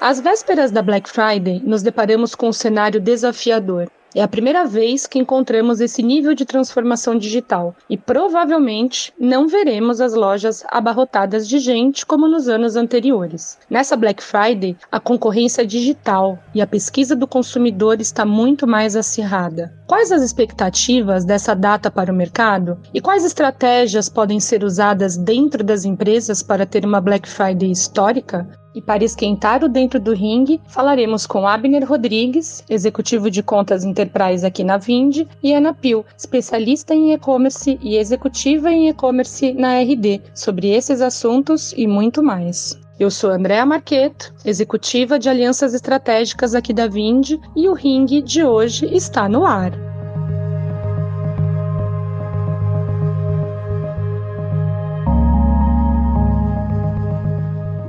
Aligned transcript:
Às 0.00 0.18
vésperas 0.18 0.70
da 0.70 0.80
Black 0.80 1.10
Friday, 1.10 1.60
nos 1.62 1.82
deparamos 1.82 2.34
com 2.34 2.48
um 2.48 2.52
cenário 2.54 2.98
desafiador. 2.98 3.86
É 4.14 4.22
a 4.22 4.28
primeira 4.28 4.64
vez 4.64 5.06
que 5.06 5.18
encontramos 5.18 5.78
esse 5.78 6.02
nível 6.02 6.34
de 6.34 6.46
transformação 6.46 7.18
digital 7.18 7.76
e 7.88 7.98
provavelmente 7.98 9.12
não 9.20 9.46
veremos 9.46 10.00
as 10.00 10.14
lojas 10.14 10.64
abarrotadas 10.70 11.46
de 11.46 11.58
gente 11.58 12.06
como 12.06 12.26
nos 12.26 12.48
anos 12.48 12.76
anteriores. 12.76 13.58
Nessa 13.68 13.94
Black 13.94 14.22
Friday, 14.22 14.74
a 14.90 14.98
concorrência 14.98 15.66
digital 15.66 16.38
e 16.54 16.62
a 16.62 16.66
pesquisa 16.66 17.14
do 17.14 17.26
consumidor 17.26 18.00
está 18.00 18.24
muito 18.24 18.66
mais 18.66 18.96
acirrada. 18.96 19.70
Quais 19.86 20.10
as 20.10 20.22
expectativas 20.22 21.26
dessa 21.26 21.54
data 21.54 21.90
para 21.90 22.10
o 22.10 22.16
mercado 22.16 22.78
e 22.94 23.02
quais 23.02 23.22
estratégias 23.22 24.08
podem 24.08 24.40
ser 24.40 24.64
usadas 24.64 25.18
dentro 25.18 25.62
das 25.62 25.84
empresas 25.84 26.42
para 26.42 26.64
ter 26.64 26.86
uma 26.86 27.02
Black 27.02 27.28
Friday 27.28 27.70
histórica? 27.70 28.48
E 28.74 28.80
para 28.80 29.04
esquentar 29.04 29.64
o 29.64 29.68
dentro 29.68 29.98
do 29.98 30.14
ringue, 30.14 30.60
falaremos 30.68 31.26
com 31.26 31.46
Abner 31.46 31.86
Rodrigues, 31.88 32.64
executivo 32.70 33.30
de 33.30 33.42
contas 33.42 33.84
Enterprise 33.84 34.46
aqui 34.46 34.62
na 34.62 34.76
Vind, 34.76 35.26
e 35.42 35.52
Ana 35.52 35.74
Pio, 35.74 36.04
especialista 36.16 36.94
em 36.94 37.12
e-commerce 37.12 37.78
e 37.82 37.96
executiva 37.96 38.70
em 38.70 38.88
e-commerce 38.88 39.52
na 39.52 39.80
RD, 39.80 40.20
sobre 40.34 40.68
esses 40.68 41.00
assuntos 41.00 41.74
e 41.76 41.86
muito 41.86 42.22
mais. 42.22 42.78
Eu 42.98 43.10
sou 43.10 43.30
Andréa 43.30 43.66
Marqueto, 43.66 44.32
executiva 44.44 45.18
de 45.18 45.28
alianças 45.28 45.74
estratégicas 45.74 46.54
aqui 46.54 46.72
da 46.72 46.86
Vind, 46.86 47.30
e 47.56 47.66
o 47.66 47.72
ringue 47.72 48.22
de 48.22 48.44
hoje 48.44 48.86
está 48.94 49.28
no 49.28 49.44
ar. 49.44 49.89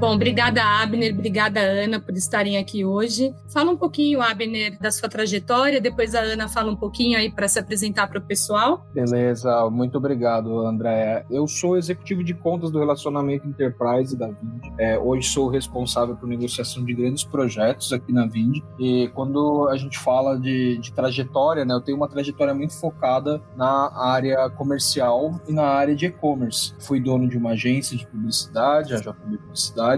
Bom, 0.01 0.15
obrigada, 0.15 0.63
Abner, 0.63 1.13
obrigada, 1.13 1.59
Ana, 1.59 1.99
por 1.99 2.15
estarem 2.15 2.57
aqui 2.57 2.83
hoje. 2.83 3.35
Fala 3.53 3.69
um 3.69 3.77
pouquinho, 3.77 4.19
Abner, 4.19 4.79
da 4.79 4.89
sua 4.89 5.07
trajetória, 5.07 5.79
depois 5.79 6.15
a 6.15 6.21
Ana 6.21 6.49
fala 6.49 6.71
um 6.71 6.75
pouquinho 6.75 7.19
aí 7.19 7.29
para 7.29 7.47
se 7.47 7.59
apresentar 7.59 8.07
para 8.07 8.17
o 8.17 8.21
pessoal. 8.23 8.83
Beleza, 8.95 9.69
muito 9.69 9.99
obrigado, 9.99 10.65
André. 10.65 11.23
Eu 11.29 11.47
sou 11.47 11.77
executivo 11.77 12.23
de 12.23 12.33
contas 12.33 12.71
do 12.71 12.79
relacionamento 12.79 13.47
Enterprise 13.47 14.17
da 14.17 14.25
Vind. 14.25 14.73
É, 14.79 14.97
hoje 14.97 15.27
sou 15.27 15.47
responsável 15.49 16.15
por 16.15 16.27
negociação 16.27 16.83
de 16.83 16.95
grandes 16.95 17.23
projetos 17.23 17.93
aqui 17.93 18.11
na 18.11 18.25
Vind. 18.25 18.57
E 18.79 19.07
quando 19.13 19.69
a 19.69 19.77
gente 19.77 19.99
fala 19.99 20.35
de, 20.35 20.79
de 20.79 20.91
trajetória, 20.93 21.63
né, 21.63 21.75
eu 21.75 21.81
tenho 21.81 21.97
uma 21.97 22.07
trajetória 22.07 22.55
muito 22.55 22.73
focada 22.73 23.39
na 23.55 23.95
área 23.95 24.49
comercial 24.49 25.39
e 25.47 25.53
na 25.53 25.67
área 25.67 25.95
de 25.95 26.07
e-commerce. 26.07 26.73
Fui 26.79 26.99
dono 26.99 27.29
de 27.29 27.37
uma 27.37 27.51
agência 27.51 27.95
de 27.95 28.07
publicidade, 28.07 28.95
a 28.95 28.97
JB 28.97 29.37
Publicidade 29.37 29.90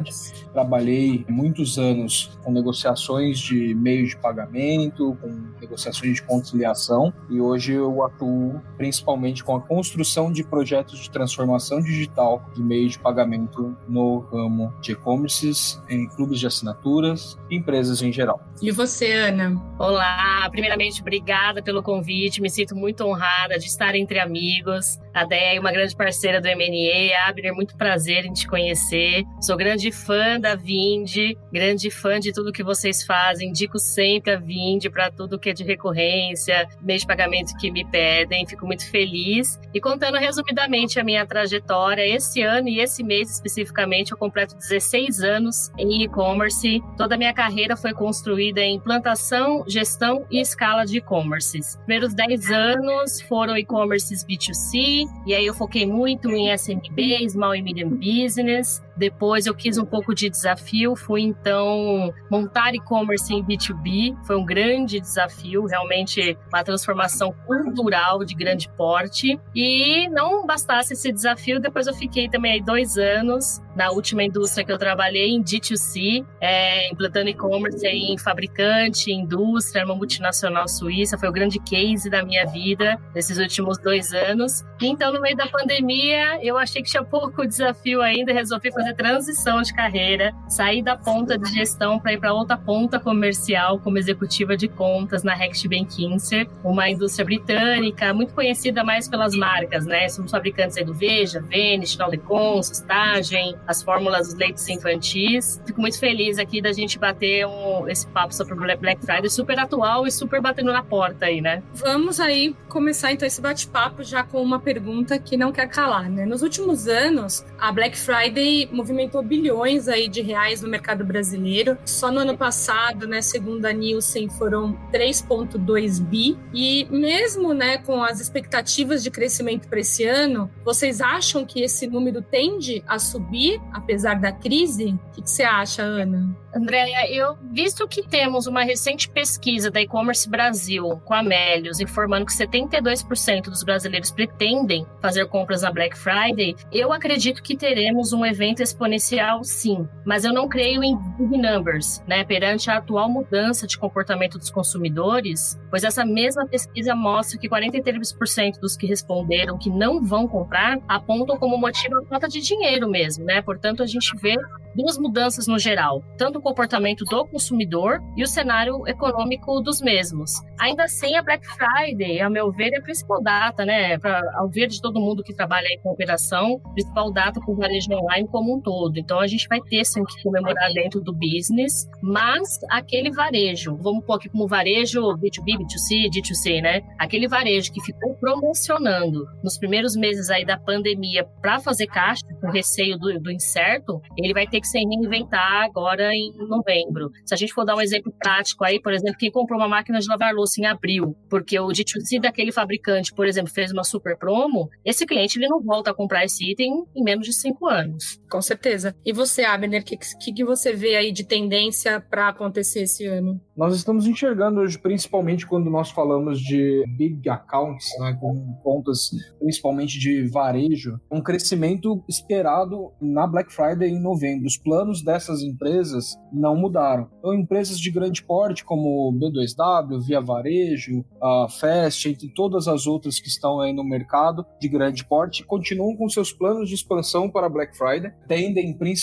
Trabalhei 0.52 1.26
muitos 1.30 1.78
anos 1.78 2.38
com 2.44 2.52
negociações 2.52 3.40
de 3.40 3.74
meios 3.76 4.10
de 4.10 4.18
pagamento, 4.18 5.18
com 5.22 5.30
negociações 5.60 6.16
de 6.16 6.24
conciliação 6.24 7.14
e 7.30 7.40
hoje 7.40 7.74
eu 7.74 8.04
atuo 8.04 8.62
principalmente 8.78 9.44
com 9.44 9.56
a 9.56 9.62
construção 9.62 10.32
de 10.32 10.44
projetos 10.44 11.00
de 11.00 11.10
transformação 11.10 11.82
digital 11.82 12.44
de 12.54 12.62
meios 12.62 12.94
de 12.94 13.00
pagamento 13.00 13.76
no 13.88 14.20
ramo 14.20 14.74
de 14.82 14.94
e-commerces, 14.94 15.82
em 15.90 16.08
clubes 16.10 16.40
de 16.40 16.48
assinaturas 16.48 17.38
empresas 17.50 18.02
em 18.02 18.12
geral. 18.12 18.42
E 18.62 18.72
você, 18.72 19.12
Ana? 19.12 19.62
Olá, 19.80 20.48
primeiramente, 20.52 21.02
obrigada 21.02 21.62
pelo 21.62 21.84
convite. 21.84 22.42
Me 22.42 22.50
sinto 22.50 22.76
muito 22.76 23.04
honrada 23.04 23.58
de 23.58 23.66
estar 23.66 23.96
entre 23.96 24.20
amigos. 24.20 25.00
A 25.14 25.26
Déia 25.26 25.58
é 25.58 25.60
uma 25.60 25.72
grande 25.72 25.96
parceira 25.96 26.42
do 26.42 26.48
MNE. 26.48 27.14
Abner, 27.28 27.54
muito 27.54 27.76
prazer 27.78 28.26
em 28.26 28.34
te 28.34 28.48
conhecer. 28.48 29.24
Sou 29.42 29.56
grande 29.56 29.83
grande 29.84 29.92
fã 29.92 30.40
da 30.40 30.56
Vind, 30.56 31.36
grande 31.52 31.92
fã 31.92 32.18
de 32.18 32.32
tudo 32.32 32.54
que 32.54 32.64
vocês 32.64 33.04
fazem. 33.04 33.50
Indico 33.50 33.78
sempre 33.78 34.32
a 34.32 34.38
Vind 34.38 34.86
para 34.90 35.12
tudo 35.12 35.38
que 35.38 35.50
é 35.50 35.54
de 35.54 35.64
recorrência, 35.64 36.70
mês 36.82 37.02
de 37.02 37.08
pagamento 37.08 37.58
que 37.58 37.70
me 37.70 37.84
pedem. 37.84 38.48
Fico 38.48 38.66
muito 38.66 38.90
feliz. 38.90 39.60
E 39.74 39.82
contando 39.82 40.18
resumidamente 40.18 41.00
a 41.00 41.04
minha 41.04 41.26
trajetória, 41.26 42.06
esse 42.08 42.42
ano 42.42 42.70
e 42.70 42.80
esse 42.80 43.04
mês 43.04 43.30
especificamente, 43.30 44.14
eu 44.14 44.18
completo 44.18 44.56
16 44.56 45.20
anos 45.20 45.70
em 45.78 46.04
e-commerce. 46.04 46.82
Toda 46.96 47.16
a 47.16 47.18
minha 47.18 47.34
carreira 47.34 47.76
foi 47.76 47.94
construída 47.94 48.62
em 48.62 48.76
implantação, 48.76 49.66
gestão 49.68 50.26
e 50.32 50.40
escala 50.40 50.86
de 50.86 51.00
e-commerces. 51.00 51.76
Primeiros 51.86 52.14
10 52.14 52.52
anos 52.52 53.22
foram 53.22 53.58
e-commerces 53.58 54.24
B2C, 54.24 55.06
e 55.26 55.34
aí 55.34 55.46
eu 55.46 55.54
foquei 55.54 55.86
muito 55.86 56.30
em 56.32 56.54
SMB, 56.54 57.30
Small 57.30 57.52
and 57.52 57.64
Medium 57.64 57.90
Business. 57.90 58.82
Depois 58.96 59.46
eu 59.46 59.56
quis 59.56 59.73
um 59.78 59.86
pouco 59.86 60.14
de 60.14 60.30
desafio, 60.30 60.96
fui 60.96 61.22
então 61.22 62.14
montar 62.30 62.74
e-commerce 62.74 63.34
em 63.34 63.44
B2B, 63.44 64.16
foi 64.26 64.36
um 64.36 64.46
grande 64.46 65.00
desafio, 65.00 65.66
realmente 65.66 66.38
uma 66.52 66.64
transformação 66.64 67.34
cultural 67.46 68.24
de 68.24 68.36
grande 68.36 68.70
porte. 68.70 69.40
E 69.56 70.08
não 70.10 70.46
bastasse 70.46 70.94
esse 70.94 71.12
desafio, 71.12 71.60
depois 71.60 71.88
eu 71.88 71.94
fiquei 71.94 72.30
também 72.30 72.54
aí 72.54 72.62
dois 72.62 72.98
anos 72.98 73.62
na 73.76 73.90
última 73.92 74.24
indústria 74.24 74.64
que 74.64 74.72
eu 74.72 74.78
trabalhei, 74.78 75.32
em 75.32 75.44
D2C, 75.44 76.26
é, 76.40 76.92
implantando 76.92 77.30
e-commerce 77.30 77.86
em 77.88 78.18
fabricante, 78.18 79.12
indústria, 79.12 79.84
uma 79.84 79.96
multinacional 79.96 80.68
suíça, 80.68 81.18
foi 81.18 81.30
o 81.30 81.32
grande 81.32 81.60
case 81.60 82.10
da 82.10 82.24
minha 82.24 82.46
vida 82.46 83.00
nesses 83.16 83.38
últimos 83.38 83.78
dois 83.80 84.14
anos. 84.14 84.64
Então, 84.82 85.12
no 85.12 85.22
meio 85.22 85.36
da 85.36 85.48
pandemia, 85.48 86.40
eu 86.44 86.58
achei 86.58 86.82
que 86.82 86.90
tinha 86.90 87.04
pouco 87.04 87.48
desafio 87.48 88.02
ainda, 88.02 88.32
resolvi 88.32 88.72
fazer 88.72 88.94
transição 88.94 89.63
de 89.64 89.74
carreira, 89.74 90.34
sair 90.48 90.82
da 90.82 90.96
ponta 90.96 91.38
de 91.38 91.52
gestão 91.52 92.00
para 92.00 92.14
ir 92.14 92.20
para 92.20 92.34
outra 92.34 92.58
ponta 92.58 93.00
comercial 93.00 93.80
como 93.80 93.98
executiva 93.98 94.56
de 94.56 94.68
contas 94.68 95.24
na 95.24 95.34
Hecht 95.34 95.68
Kinser, 95.68 96.48
uma 96.64 96.90
indústria 96.90 97.26
britânica 97.26 98.14
muito 98.14 98.34
conhecida 98.34 98.84
mais 98.84 99.08
pelas 99.08 99.36
marcas, 99.36 99.86
né? 99.86 100.08
Somos 100.10 100.32
fabricantes 100.32 100.84
do 100.86 100.94
Veja, 100.94 101.40
Vênus, 101.42 101.98
Naldecon, 101.98 102.62
Sustagem, 102.62 103.56
as 103.68 103.82
fórmulas 103.82 104.28
dos 104.28 104.36
leites 104.36 104.68
infantis. 104.68 105.62
Fico 105.66 105.80
muito 105.80 106.00
feliz 106.00 106.38
aqui 106.38 106.62
da 106.62 106.72
gente 106.72 107.00
bater 107.00 107.46
um, 107.46 107.88
esse 107.88 108.08
papo 108.08 108.34
sobre 108.34 108.54
Black 108.76 109.06
Friday 109.06 109.30
super 109.30 109.60
atual 109.60 110.08
e 110.08 110.12
super 110.12 110.42
batendo 110.42 110.72
na 110.72 110.84
porta 110.84 111.26
aí, 111.26 111.42
né? 111.42 111.64
Vamos 111.74 112.20
aí 112.20 112.56
começar 112.68 113.12
então 113.12 113.28
esse 113.28 113.42
bate-papo 113.42 114.04
já 114.04 114.24
com 114.24 114.42
uma 114.42 114.60
pergunta 114.60 115.18
que 115.20 115.38
não 115.38 115.52
quer 115.52 115.68
calar, 115.68 116.10
né? 116.10 116.26
Nos 116.26 116.42
últimos 116.42 116.88
anos, 116.88 117.46
a 117.60 117.72
Black 117.72 117.98
Friday 117.98 118.70
movimentou 118.72 119.22
bilhões 119.22 119.43
aí 119.88 120.08
de 120.08 120.22
reais 120.22 120.62
no 120.62 120.70
mercado 120.70 121.04
brasileiro. 121.04 121.78
Só 121.86 122.12
no 122.12 122.20
ano 122.20 122.38
passado, 122.38 123.08
né, 123.08 123.22
segundo 123.22 123.66
a 123.66 123.74
Nielsen, 123.74 124.30
foram 124.30 124.74
3,2 124.92 126.00
bi. 126.00 126.38
E 126.54 126.86
mesmo, 126.90 127.54
né, 127.54 127.78
com 127.78 128.04
as 128.04 128.20
expectativas 128.20 129.04
de 129.04 129.12
crescimento 129.12 129.68
para 129.68 129.80
esse 129.80 130.06
ano, 130.06 130.50
vocês 130.64 131.02
acham 131.02 131.46
que 131.46 131.62
esse 131.62 131.88
número 131.88 132.22
tende 132.22 132.84
a 132.88 133.00
subir, 133.00 133.60
apesar 133.72 134.20
da 134.20 134.32
crise? 134.32 134.86
O 134.86 135.12
que, 135.14 135.22
que 135.22 135.30
você 135.30 135.44
acha, 135.44 135.82
Ana? 135.82 136.36
Andréia, 136.56 137.12
eu 137.12 137.36
visto 137.52 137.88
que 137.88 138.08
temos 138.08 138.46
uma 138.46 138.64
recente 138.64 139.10
pesquisa 139.10 139.72
da 139.72 139.82
e-commerce 139.82 140.30
Brasil 140.30 141.02
com 141.04 141.14
a 141.14 141.24
Melios 141.24 141.80
informando 141.80 142.26
que 142.26 142.32
72% 142.32 143.46
dos 143.46 143.64
brasileiros 143.64 144.12
pretendem 144.12 144.86
fazer 145.02 145.26
compras 145.28 145.64
na 145.64 145.72
Black 145.72 145.98
Friday, 145.98 146.56
eu 146.72 146.94
acredito 146.94 147.42
que 147.42 147.58
teremos 147.58 148.14
um 148.14 148.26
evento 148.26 148.62
exponencial, 148.62 149.33
sim, 149.42 149.88
mas 150.06 150.26
eu 150.26 150.34
não 150.34 150.50
creio 150.50 150.84
em 150.84 150.98
big 151.18 151.38
numbers, 151.38 152.04
né? 152.06 152.26
Perante 152.26 152.70
a 152.70 152.78
atual 152.78 153.10
mudança 153.10 153.66
de 153.66 153.78
comportamento 153.78 154.38
dos 154.38 154.52
consumidores, 154.52 155.58
pois 155.70 155.86
essa 155.86 156.06
mesma 156.06 156.46
pesquisa 156.46 156.94
mostra 156.94 157.40
que 157.40 157.48
43% 157.48 158.60
dos 158.60 158.76
que 158.76 158.86
responderam 158.86 159.58
que 159.58 159.70
não 159.70 160.04
vão 160.04 160.28
comprar 160.28 160.78
apontam 160.88 161.38
como 161.38 161.58
motivo 161.58 162.00
a 162.00 162.06
falta 162.06 162.28
de 162.28 162.42
dinheiro 162.42 162.90
mesmo, 162.90 163.24
né? 163.24 163.42
Portanto, 163.42 163.82
a 163.82 163.88
gente 163.88 164.16
vê 164.18 164.36
duas 164.76 164.98
mudanças 164.98 165.48
no 165.48 165.60
geral, 165.60 166.04
tanto 166.18 166.40
o 166.40 166.42
comportamento 166.42 167.06
do 167.06 167.26
consumidor 167.28 168.00
e 168.18 168.24
o 168.24 168.28
cenário 168.28 168.88
econômico 168.88 169.62
dos 169.62 169.82
mesmos. 169.82 170.32
Ainda 170.60 170.84
assim, 170.84 171.16
a 171.16 171.22
Black 171.22 171.46
Friday, 171.48 172.20
a 172.22 172.30
meu 172.30 172.52
ver, 172.52 172.74
é 172.74 172.78
a 172.78 172.82
principal 172.82 173.22
data, 173.22 173.66
né, 173.66 173.98
pra, 174.00 174.22
ao 174.36 174.50
ver 174.50 174.68
de 174.68 174.82
todo 174.82 175.00
mundo 175.00 175.24
que 175.24 175.34
trabalha 175.34 175.68
aí 175.68 175.80
com 175.82 175.92
operação, 175.92 176.60
principal 176.74 177.12
data 177.12 177.40
para 177.40 177.52
o 177.52 177.56
varejo 177.56 177.92
online 177.94 178.28
como 178.28 178.56
um 178.56 178.62
todo. 178.62 178.98
Então, 178.98 179.20
a 179.24 179.28
gente 179.28 179.48
vai 179.48 179.60
ter 179.62 179.86
sim 179.86 180.04
que 180.04 180.22
comemorar 180.22 180.72
dentro 180.74 181.02
do 181.02 181.14
business, 181.14 181.88
mas 182.02 182.60
aquele 182.70 183.12
varejo, 183.12 183.76
vamos 183.78 184.06
pôr 184.06 184.16
aqui 184.16 184.30
como 184.30 184.48
varejo 184.48 185.02
B2B, 185.18 185.58
B2C, 185.58 186.10
D2C, 186.10 186.62
né, 186.62 186.82
aquele 187.00 187.28
varejo 187.28 187.72
que 187.72 187.82
ficou 187.82 188.16
promocionando 188.16 189.26
nos 189.44 189.58
primeiros 189.58 189.96
meses 189.96 190.30
aí 190.30 190.46
da 190.46 190.58
pandemia 190.58 191.26
para 191.42 191.60
fazer 191.60 191.88
caixa, 191.88 192.22
com 192.40 192.50
receio 192.50 192.98
do, 192.98 193.20
do 193.20 193.32
incerto, 193.32 194.02
ele 194.18 194.34
vai 194.34 194.48
ter 194.48 194.60
que 194.60 194.68
se 194.68 194.78
reinventar 194.78 195.64
agora 195.64 196.14
em 196.14 196.32
novembro. 196.48 197.12
Se 197.26 197.34
a 197.34 197.38
gente 197.38 197.54
for 197.54 197.66
dar 197.66 197.76
um 197.76 197.82
exemplo 197.82 198.14
prático 198.18 198.64
aí, 198.64 198.82
por 198.82 198.94
exemplo, 198.94 199.18
quem 199.18 199.32
comprou 199.32 199.60
uma 199.60 199.68
máquina 199.68 200.00
de 200.00 200.08
lavar 200.08 200.34
louça 200.34 200.60
em 200.60 200.66
abril, 200.66 201.16
porque 201.30 201.60
o 201.60 201.68
D2C 201.68 202.20
daquele 202.22 202.52
fabricante, 202.52 203.14
por 203.14 203.28
exemplo, 203.28 203.52
fez 203.52 203.72
uma 203.72 203.84
super 203.84 204.18
promo, 204.18 204.70
esse 204.84 205.06
cliente 205.06 205.38
ele 205.38 205.48
não 205.48 205.62
volta 205.62 205.92
a 205.92 205.94
comprar 205.94 206.26
esse 206.26 206.52
item 206.52 206.86
em 206.96 207.04
menos 207.04 207.26
de 207.26 207.34
cinco 207.34 207.68
anos. 207.68 208.22
Com 208.30 208.42
certeza. 208.42 208.96
E 209.06 209.13
você, 209.14 209.44
Abner, 209.44 209.82
o 209.82 209.86
que, 209.86 209.98
que, 209.98 210.34
que 210.34 210.44
você 210.44 210.74
vê 210.74 210.96
aí 210.96 211.12
de 211.12 211.24
tendência 211.24 212.02
para 212.02 212.30
acontecer 212.30 212.82
esse 212.82 213.06
ano? 213.06 213.40
Nós 213.56 213.76
estamos 213.76 214.08
enxergando 214.08 214.62
hoje, 214.62 214.80
principalmente 214.80 215.46
quando 215.46 215.70
nós 215.70 215.92
falamos 215.92 216.40
de 216.40 216.84
big 216.98 217.30
accounts, 217.30 217.88
né, 218.00 218.18
com 218.20 218.34
contas 218.64 219.12
principalmente 219.40 220.00
de 220.00 220.28
varejo, 220.28 221.00
um 221.12 221.22
crescimento 221.22 222.04
esperado 222.10 222.92
na 223.00 223.28
Black 223.28 223.54
Friday 223.54 223.90
em 223.90 224.02
novembro. 224.02 224.48
Os 224.48 224.58
planos 224.58 225.04
dessas 225.04 225.44
empresas 225.44 226.16
não 226.32 226.56
mudaram. 226.56 227.10
Então, 227.20 227.34
empresas 227.34 227.80
de 227.80 227.92
grande 227.92 228.24
porte 228.24 228.66
como 228.66 229.14
B2W, 229.14 230.02
Via 230.06 230.20
Varejo, 230.20 231.06
a 231.22 231.48
Fast, 231.48 232.10
entre 232.10 232.34
todas 232.34 232.68
as 232.68 232.88
outras 232.88 233.20
que 233.20 233.28
estão 233.28 233.60
aí 233.60 233.72
no 233.72 233.84
mercado 233.84 234.46
de 234.60 234.68
grande 234.68 235.06
porte, 235.06 235.44
continuam 235.46 235.96
com 235.96 236.10
seus 236.10 236.34
planos 236.34 236.68
de 236.68 236.76
expansão 236.76 237.30
para 237.30 237.48
Black 237.48 237.78
Friday, 237.78 238.12
tendem 238.28 238.74
principalmente 238.76 239.03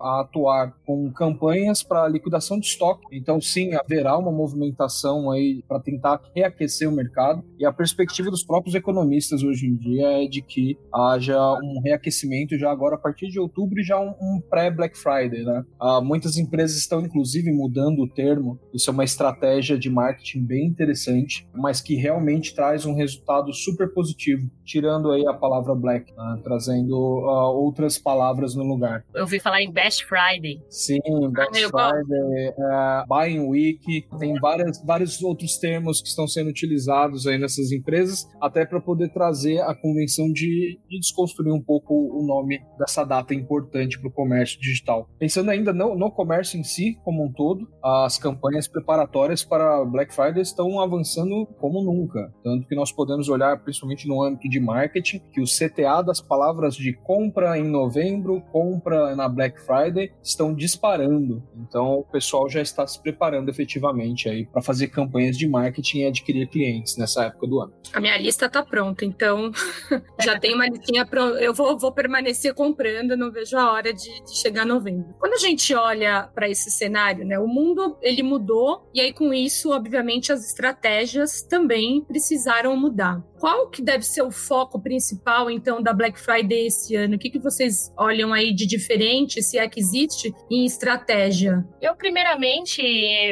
a 0.00 0.20
atuar 0.20 0.74
com 0.84 1.10
campanhas 1.12 1.82
para 1.82 2.08
liquidação 2.08 2.58
de 2.58 2.66
estoque. 2.66 3.04
Então, 3.12 3.40
sim, 3.40 3.74
haverá 3.74 4.16
uma 4.16 4.32
movimentação 4.32 5.30
aí 5.30 5.62
para 5.66 5.80
tentar 5.80 6.20
reaquecer 6.34 6.88
o 6.88 6.92
mercado 6.92 7.44
e 7.58 7.64
a 7.64 7.72
perspectiva 7.72 8.30
dos 8.30 8.44
próprios 8.44 8.74
economistas 8.74 9.42
hoje 9.42 9.66
em 9.66 9.76
dia 9.76 10.24
é 10.24 10.26
de 10.26 10.42
que 10.42 10.78
haja 10.92 11.38
um 11.54 11.80
reaquecimento 11.84 12.58
já 12.58 12.70
agora 12.70 12.96
a 12.96 12.98
partir 12.98 13.28
de 13.28 13.38
outubro 13.38 13.80
e 13.80 13.84
já 13.84 13.98
um, 13.98 14.14
um 14.20 14.40
pré-Black 14.48 14.96
Friday, 14.96 15.44
né? 15.44 15.64
Ah, 15.80 16.00
muitas 16.00 16.36
empresas 16.36 16.76
estão 16.76 17.00
inclusive 17.00 17.50
mudando 17.52 18.00
o 18.00 18.08
termo. 18.08 18.58
Isso 18.72 18.90
é 18.90 18.92
uma 18.92 19.04
estratégia 19.04 19.78
de 19.78 19.90
marketing 19.90 20.44
bem 20.44 20.66
interessante, 20.66 21.48
mas 21.54 21.80
que 21.80 21.94
realmente 21.94 22.54
traz 22.54 22.84
um 22.84 22.94
resultado 22.94 23.52
super 23.52 23.92
positivo, 23.92 24.50
tirando 24.64 25.10
aí 25.10 25.26
a 25.26 25.34
palavra 25.34 25.74
Black, 25.74 26.12
né? 26.12 26.40
trazendo 26.42 26.94
uh, 26.94 27.56
outras 27.56 27.98
palavras 27.98 28.54
no 28.54 28.64
lugar. 28.64 29.04
Eu 29.16 29.22
ouvi 29.22 29.40
falar 29.40 29.62
em 29.62 29.72
Best 29.72 30.04
Friday. 30.04 30.60
Sim, 30.68 30.98
Best 31.32 31.64
ah, 31.72 31.90
Friday, 31.90 32.50
uh, 32.50 33.06
Buying 33.08 33.48
Week, 33.48 34.06
tem 34.18 34.34
várias, 34.38 34.84
vários 34.84 35.22
outros 35.22 35.56
termos 35.56 36.02
que 36.02 36.08
estão 36.08 36.28
sendo 36.28 36.50
utilizados 36.50 37.26
aí 37.26 37.38
nessas 37.38 37.72
empresas, 37.72 38.28
até 38.42 38.66
para 38.66 38.78
poder 38.78 39.08
trazer 39.14 39.62
a 39.62 39.74
convenção 39.74 40.30
de, 40.30 40.78
de, 40.86 41.00
desconstruir 41.00 41.50
um 41.50 41.62
pouco 41.62 41.94
o 41.94 42.26
nome 42.26 42.60
dessa 42.78 43.04
data 43.04 43.32
importante 43.32 43.98
para 43.98 44.08
o 44.10 44.12
comércio 44.12 44.60
digital. 44.60 45.08
Pensando 45.18 45.50
ainda 45.50 45.72
no, 45.72 45.96
no 45.96 46.10
comércio 46.10 46.60
em 46.60 46.62
si, 46.62 46.98
como 47.02 47.24
um 47.24 47.32
todo, 47.32 47.66
as 47.82 48.18
campanhas 48.18 48.68
preparatórias 48.68 49.42
para 49.42 49.82
Black 49.86 50.14
Friday 50.14 50.42
estão 50.42 50.78
avançando 50.78 51.46
como 51.58 51.82
nunca. 51.82 52.30
Tanto 52.44 52.68
que 52.68 52.76
nós 52.76 52.92
podemos 52.92 53.30
olhar, 53.30 53.58
principalmente 53.62 54.06
no 54.06 54.22
âmbito 54.22 54.46
de 54.46 54.60
marketing, 54.60 55.22
que 55.32 55.40
o 55.40 55.44
CTA 55.44 56.02
das 56.02 56.20
palavras 56.20 56.76
de 56.76 56.92
compra 56.92 57.58
em 57.58 57.64
novembro, 57.64 58.42
compra 58.52 59.05
na 59.14 59.28
Black 59.28 59.60
Friday, 59.60 60.12
estão 60.22 60.54
disparando. 60.54 61.42
Então 61.56 62.00
o 62.00 62.04
pessoal 62.04 62.48
já 62.48 62.60
está 62.60 62.86
se 62.86 63.00
preparando 63.00 63.48
efetivamente 63.48 64.28
aí 64.28 64.46
para 64.46 64.62
fazer 64.62 64.88
campanhas 64.88 65.36
de 65.36 65.48
marketing 65.48 65.98
e 65.98 66.06
adquirir 66.06 66.48
clientes 66.48 66.96
nessa 66.96 67.24
época 67.24 67.46
do 67.46 67.60
ano. 67.60 67.72
A 67.92 68.00
minha 68.00 68.16
lista 68.18 68.46
está 68.46 68.62
pronta, 68.62 69.04
então 69.04 69.50
já 70.20 70.38
tem 70.38 70.54
uma 70.54 70.66
listinha 70.66 71.06
pronta. 71.06 71.38
Eu 71.38 71.54
vou, 71.54 71.78
vou 71.78 71.92
permanecer 71.92 72.54
comprando, 72.54 73.16
não 73.16 73.30
vejo 73.30 73.56
a 73.56 73.72
hora 73.72 73.92
de, 73.92 74.24
de 74.24 74.36
chegar 74.36 74.64
novembro. 74.64 75.14
Quando 75.18 75.34
a 75.34 75.38
gente 75.38 75.74
olha 75.74 76.28
para 76.34 76.48
esse 76.48 76.70
cenário, 76.70 77.24
né, 77.24 77.38
o 77.38 77.46
mundo 77.46 77.96
ele 78.00 78.22
mudou 78.22 78.88
e 78.94 79.00
aí 79.00 79.12
com 79.12 79.32
isso, 79.32 79.72
obviamente, 79.72 80.32
as 80.32 80.46
estratégias 80.46 81.42
também 81.42 82.02
precisaram 82.04 82.76
mudar. 82.76 83.22
Qual 83.38 83.68
que 83.68 83.82
deve 83.82 84.02
ser 84.02 84.22
o 84.22 84.30
foco 84.30 84.80
principal, 84.80 85.50
então, 85.50 85.82
da 85.82 85.92
Black 85.92 86.18
Friday 86.18 86.66
esse 86.66 86.96
ano? 86.96 87.16
O 87.16 87.18
que, 87.18 87.30
que 87.30 87.38
vocês 87.38 87.92
olham 87.96 88.32
aí 88.32 88.54
de 88.54 88.66
diferente, 88.66 89.42
se 89.42 89.58
é 89.58 89.68
que 89.68 89.78
existe, 89.78 90.32
em 90.50 90.64
estratégia? 90.64 91.64
Eu, 91.80 91.94
primeiramente, 91.94 92.82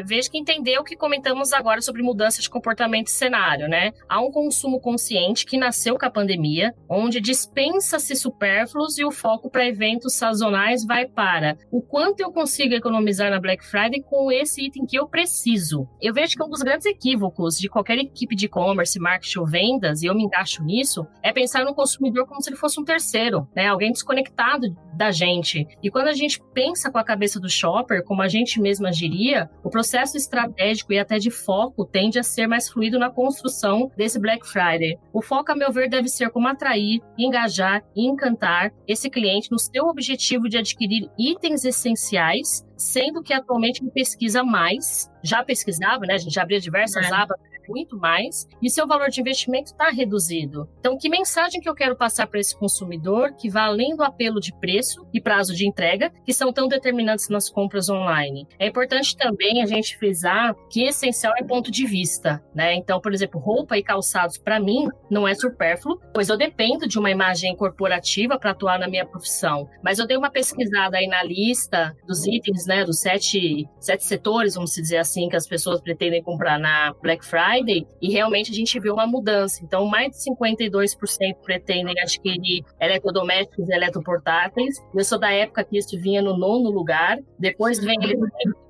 vejo 0.04 0.30
que 0.30 0.38
entender 0.38 0.78
o 0.78 0.84
que 0.84 0.96
comentamos 0.96 1.52
agora 1.52 1.80
sobre 1.80 2.02
mudança 2.02 2.42
de 2.42 2.50
comportamento 2.50 3.08
e 3.08 3.12
cenário, 3.12 3.66
né? 3.66 3.92
Há 4.08 4.20
um 4.20 4.30
consumo 4.30 4.78
consciente 4.80 5.46
que 5.46 5.56
nasceu 5.56 5.98
com 5.98 6.04
a 6.04 6.10
pandemia, 6.10 6.74
onde 6.88 7.20
dispensa-se 7.20 8.14
supérfluos 8.14 8.98
e 8.98 9.04
o 9.04 9.10
foco 9.10 9.50
para 9.50 9.66
eventos 9.66 10.14
sazonais 10.14 10.84
vai 10.84 11.06
para 11.06 11.56
o 11.70 11.80
quanto 11.80 12.20
eu 12.20 12.30
consigo 12.30 12.74
economizar 12.74 13.30
na 13.30 13.40
Black 13.40 13.64
Friday 13.64 14.02
com 14.02 14.30
esse 14.30 14.66
item 14.66 14.84
que 14.84 14.98
eu 14.98 15.08
preciso. 15.08 15.88
Eu 16.00 16.12
vejo 16.12 16.36
que 16.36 16.42
um 16.44 16.48
dos 16.48 16.62
grandes 16.62 16.86
equívocos 16.86 17.56
de 17.58 17.68
qualquer 17.68 17.98
equipe 17.98 18.36
de 18.36 18.46
e-commerce, 18.46 18.98
marketing 18.98 19.38
ou 19.38 19.46
vendas 19.46 19.93
e 20.02 20.06
eu 20.06 20.14
me 20.14 20.24
encaixo 20.24 20.62
nisso, 20.62 21.06
é 21.22 21.32
pensar 21.32 21.64
no 21.64 21.74
consumidor 21.74 22.26
como 22.26 22.42
se 22.42 22.50
ele 22.50 22.56
fosse 22.56 22.80
um 22.80 22.84
terceiro, 22.84 23.48
né? 23.54 23.66
Alguém 23.66 23.92
desconectado 23.92 24.76
da 24.94 25.10
gente. 25.10 25.66
E 25.82 25.90
quando 25.90 26.08
a 26.08 26.12
gente 26.12 26.40
pensa 26.52 26.90
com 26.90 26.98
a 26.98 27.04
cabeça 27.04 27.40
do 27.40 27.48
shopper, 27.48 28.04
como 28.04 28.22
a 28.22 28.28
gente 28.28 28.60
mesma 28.60 28.90
diria, 28.90 29.50
o 29.62 29.70
processo 29.70 30.16
estratégico 30.16 30.92
e 30.92 30.98
até 30.98 31.18
de 31.18 31.30
foco 31.30 31.84
tende 31.84 32.18
a 32.18 32.22
ser 32.22 32.46
mais 32.46 32.68
fluido 32.68 32.98
na 32.98 33.10
construção 33.10 33.90
desse 33.96 34.20
Black 34.20 34.46
Friday. 34.46 34.98
O 35.12 35.22
foco, 35.22 35.52
a 35.52 35.56
meu 35.56 35.72
ver, 35.72 35.88
deve 35.88 36.08
ser 36.08 36.30
como 36.30 36.48
atrair, 36.48 37.00
engajar 37.18 37.82
e 37.94 38.06
encantar 38.06 38.72
esse 38.86 39.10
cliente 39.10 39.50
no 39.50 39.58
seu 39.58 39.86
objetivo 39.86 40.48
de 40.48 40.58
adquirir 40.58 41.10
itens 41.18 41.64
essenciais, 41.64 42.64
sendo 42.76 43.22
que 43.22 43.32
atualmente 43.32 43.82
ele 43.82 43.90
pesquisa 43.90 44.42
mais, 44.42 45.10
já 45.22 45.42
pesquisava, 45.42 46.06
né? 46.06 46.14
A 46.14 46.18
gente 46.18 46.34
já 46.34 46.42
abria 46.42 46.60
diversas 46.60 47.06
é. 47.06 47.14
abas 47.14 47.38
muito 47.68 47.96
mais 47.96 48.46
e 48.62 48.70
seu 48.70 48.86
valor 48.86 49.08
de 49.08 49.20
investimento 49.20 49.70
está 49.70 49.90
reduzido. 49.90 50.68
Então, 50.78 50.96
que 50.96 51.08
mensagem 51.08 51.60
que 51.60 51.68
eu 51.68 51.74
quero 51.74 51.96
passar 51.96 52.26
para 52.26 52.40
esse 52.40 52.56
consumidor 52.56 53.34
que 53.34 53.48
vai 53.48 53.64
além 53.64 53.96
do 53.96 54.02
apelo 54.02 54.40
de 54.40 54.52
preço 54.58 55.06
e 55.12 55.20
prazo 55.20 55.54
de 55.54 55.66
entrega, 55.66 56.12
que 56.24 56.32
são 56.32 56.52
tão 56.52 56.68
determinantes 56.68 57.28
nas 57.28 57.48
compras 57.48 57.88
online? 57.88 58.46
É 58.58 58.66
importante 58.66 59.16
também 59.16 59.62
a 59.62 59.66
gente 59.66 59.96
frisar 59.96 60.54
que 60.70 60.84
essencial 60.84 61.32
é 61.36 61.42
ponto 61.42 61.70
de 61.70 61.86
vista, 61.86 62.42
né? 62.54 62.74
Então, 62.74 63.00
por 63.00 63.12
exemplo, 63.12 63.40
roupa 63.40 63.76
e 63.76 63.82
calçados 63.82 64.38
para 64.38 64.60
mim 64.60 64.88
não 65.10 65.26
é 65.26 65.34
supérfluo, 65.34 66.00
pois 66.12 66.28
eu 66.28 66.36
dependo 66.36 66.86
de 66.86 66.98
uma 66.98 67.10
imagem 67.10 67.54
corporativa 67.56 68.38
para 68.38 68.50
atuar 68.50 68.78
na 68.78 68.88
minha 68.88 69.06
profissão. 69.06 69.68
Mas 69.82 69.98
eu 69.98 70.06
dei 70.06 70.16
uma 70.16 70.30
pesquisada 70.30 70.96
aí 70.96 71.06
na 71.06 71.22
lista 71.22 71.94
dos 72.06 72.26
itens, 72.26 72.66
né, 72.66 72.84
dos 72.84 73.00
sete, 73.00 73.68
sete 73.78 74.04
setores, 74.04 74.54
vamos 74.54 74.72
dizer 74.72 74.98
assim, 74.98 75.28
que 75.28 75.36
as 75.36 75.46
pessoas 75.46 75.80
pretendem 75.80 76.22
comprar 76.22 76.58
na 76.58 76.92
Black 77.02 77.24
Friday 77.24 77.53
Friday 77.54 77.86
e 78.00 78.10
realmente 78.10 78.50
a 78.50 78.54
gente 78.54 78.78
viu 78.80 78.94
uma 78.94 79.06
mudança. 79.06 79.60
Então, 79.62 79.86
mais 79.86 80.10
de 80.10 80.30
52% 80.30 81.36
pretendem 81.42 81.94
adquirir 82.00 82.64
eletrodomésticos 82.80 83.68
e 83.68 83.72
eletroportáteis. 83.72 84.82
Eu 84.94 85.04
sou 85.04 85.18
da 85.18 85.30
época 85.30 85.64
que 85.64 85.78
isso 85.78 85.98
vinha 86.00 86.20
no 86.20 86.36
nono 86.36 86.70
lugar. 86.70 87.18
Depois 87.38 87.78
vem 87.78 87.98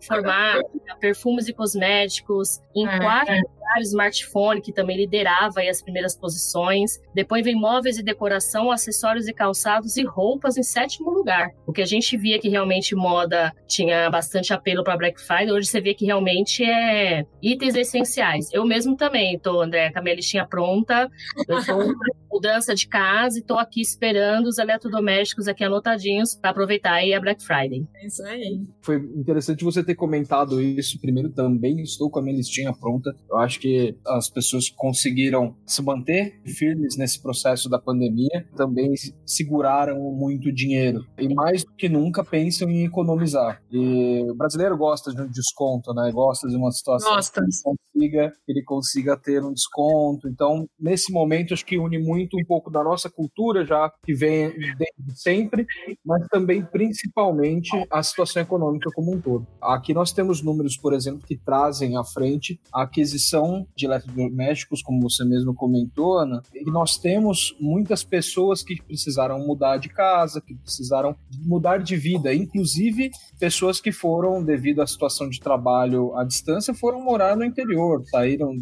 formar 0.07 0.61
perfumes 1.01 1.49
e 1.49 1.53
cosméticos. 1.53 2.61
Em 2.75 2.87
é, 2.87 2.99
quarto 2.99 3.33
lugar, 3.65 3.81
smartphone, 3.81 4.61
que 4.61 4.73
também 4.73 4.97
liderava 4.97 5.63
as 5.63 5.83
primeiras 5.83 6.17
posições. 6.17 7.01
Depois 7.15 7.43
vem 7.45 7.55
móveis 7.55 7.99
e 7.99 8.03
decoração, 8.03 8.71
acessórios 8.71 9.27
e 9.27 9.33
calçados 9.33 9.97
e 9.97 10.05
roupas 10.05 10.57
em 10.57 10.63
sétimo 10.63 11.11
lugar. 11.11 11.51
O 11.67 11.73
que 11.73 11.83
a 11.83 11.87
gente 11.87 12.17
via 12.17 12.39
que 12.39 12.49
realmente 12.49 12.95
moda 12.95 13.53
tinha 13.67 14.11
bastante 14.11 14.53
apelo 14.53 14.85
para 14.85 14.97
Black 14.97 15.21
Friday, 15.21 15.53
hoje 15.53 15.69
você 15.69 15.81
vê 15.81 15.95
que 15.95 16.05
realmente 16.05 16.63
é 16.63 17.25
itens 17.43 17.75
essenciais. 17.75 18.53
Eu 18.53 18.65
mesmo 18.65 18.97
também 18.97 19.39
tô, 19.39 19.61
André, 19.61 19.91
com 19.91 19.99
a 19.99 20.03
minha 20.03 20.17
listinha 20.17 20.47
pronta. 20.47 21.11
Eu 21.49 21.65
tô 21.65 21.95
mudança 22.35 22.75
de 22.75 22.89
casa 22.89 23.39
e 23.39 23.43
tô 23.43 23.55
aqui 23.55 23.81
esperando 23.81 24.47
os 24.47 24.59
eletrodomésticos 24.59 25.47
aqui 25.47 25.63
anotadinhos 25.63 26.35
para 26.35 26.51
aproveitar 26.51 26.95
aí 26.95 27.15
a 27.15 27.21
Black 27.21 27.43
Friday. 27.45 27.87
É 27.95 28.07
isso 28.07 28.23
aí. 28.25 28.61
Foi 28.83 28.97
interessante 28.97 29.63
você 29.63 29.85
ter 29.85 29.95
comentado 29.95 30.61
isso 30.61 31.01
primeiro 31.01 31.31
também. 31.31 31.81
Estou 31.81 32.11
com 32.11 32.19
a 32.19 32.23
minha 32.23 32.37
listinha 32.37 32.73
pronta. 32.73 33.15
Eu 33.31 33.39
acho 33.39 33.61
que 33.61 33.97
as 34.05 34.29
pessoas 34.29 34.69
que 34.69 34.75
conseguiram 34.75 35.55
se 35.65 35.81
manter 35.81 36.41
firmes 36.45 36.97
nesse 36.97 37.23
processo 37.23 37.69
da 37.71 37.79
pandemia 37.79 38.45
também 38.57 38.93
seguraram 39.25 40.01
muito 40.13 40.53
dinheiro 40.53 41.07
e 41.17 41.33
mais 41.33 41.63
do 41.63 41.73
que 41.73 41.89
nunca 41.89 42.25
pensam 42.25 42.69
em 42.69 42.85
economizar. 42.85 43.63
E 43.71 44.25
o 44.29 44.35
brasileiro 44.35 44.77
gosta 44.77 45.15
de 45.15 45.23
um 45.23 45.31
desconto, 45.31 45.95
né? 45.95 46.11
Gosta 46.13 46.49
de 46.49 46.57
uma 46.57 46.73
situação. 46.73 47.15
Gosta 47.15 47.41
consiga, 47.63 48.33
que 48.45 48.53
ele 48.53 48.63
consiga 48.65 49.17
ter 49.17 49.43
um 49.43 49.53
desconto. 49.53 50.29
Então, 50.29 50.67
nesse 50.79 51.13
momento, 51.13 51.55
acho 51.55 51.65
que 51.65 51.79
une 51.79 51.99
muito 51.99 52.24
um 52.33 52.45
pouco 52.45 52.71
da 52.71 52.83
nossa 52.83 53.11
cultura, 53.11 53.65
já 53.65 53.93
que 54.05 54.15
vem 54.15 54.51
desde 54.51 55.21
sempre, 55.21 55.67
mas 56.05 56.27
também, 56.29 56.65
principalmente, 56.65 57.71
a 57.91 58.03
situação 58.03 58.43
econômica 58.43 58.91
como 58.95 59.13
um 59.13 59.21
todo. 59.21 59.47
Aqui 59.61 59.93
nós 59.93 60.13
temos 60.13 60.43
números, 60.43 60.77
por 60.77 60.93
exemplo, 60.93 61.27
que 61.27 61.37
trazem 61.37 61.97
à 61.97 62.05
frente 62.05 62.61
a 62.73 62.83
aquisição 62.83 63.67
de 63.77 63.87
eletrodomésticos, 63.87 64.83
como 64.83 65.01
você 65.01 65.25
mesmo 65.25 65.55
comentou, 65.55 66.19
Ana, 66.19 66.43
e 66.55 66.71
nós 66.71 66.97
temos 66.99 67.57
muitas 67.61 68.05
pessoas 68.05 68.63
que 68.63 68.81
precisaram 68.83 69.39
mudar 69.39 69.79
de 69.79 69.89
casa, 69.89 70.41
que 70.41 70.55
precisaram 70.55 71.17
mudar 71.45 71.79
de 71.79 71.97
vida, 71.97 72.35
inclusive 72.35 73.11
pessoas 73.39 73.81
que 73.81 73.93
foram, 73.93 74.43
devido 74.43 74.81
à 74.81 74.87
situação 74.87 75.29
de 75.29 75.41
trabalho 75.41 76.17
à 76.17 76.25
distância, 76.25 76.75
foram 76.75 77.03
morar 77.03 77.37
no 77.37 77.45
interior, 77.45 78.03
saíram, 78.07 78.55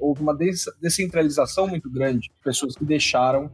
houve 0.00 0.22
uma 0.22 0.36
descentralização 0.80 1.66
muito 1.66 1.90
grande, 1.90 2.30
pessoas 2.42 2.74
que 2.74 2.84
deixaram 2.84 3.09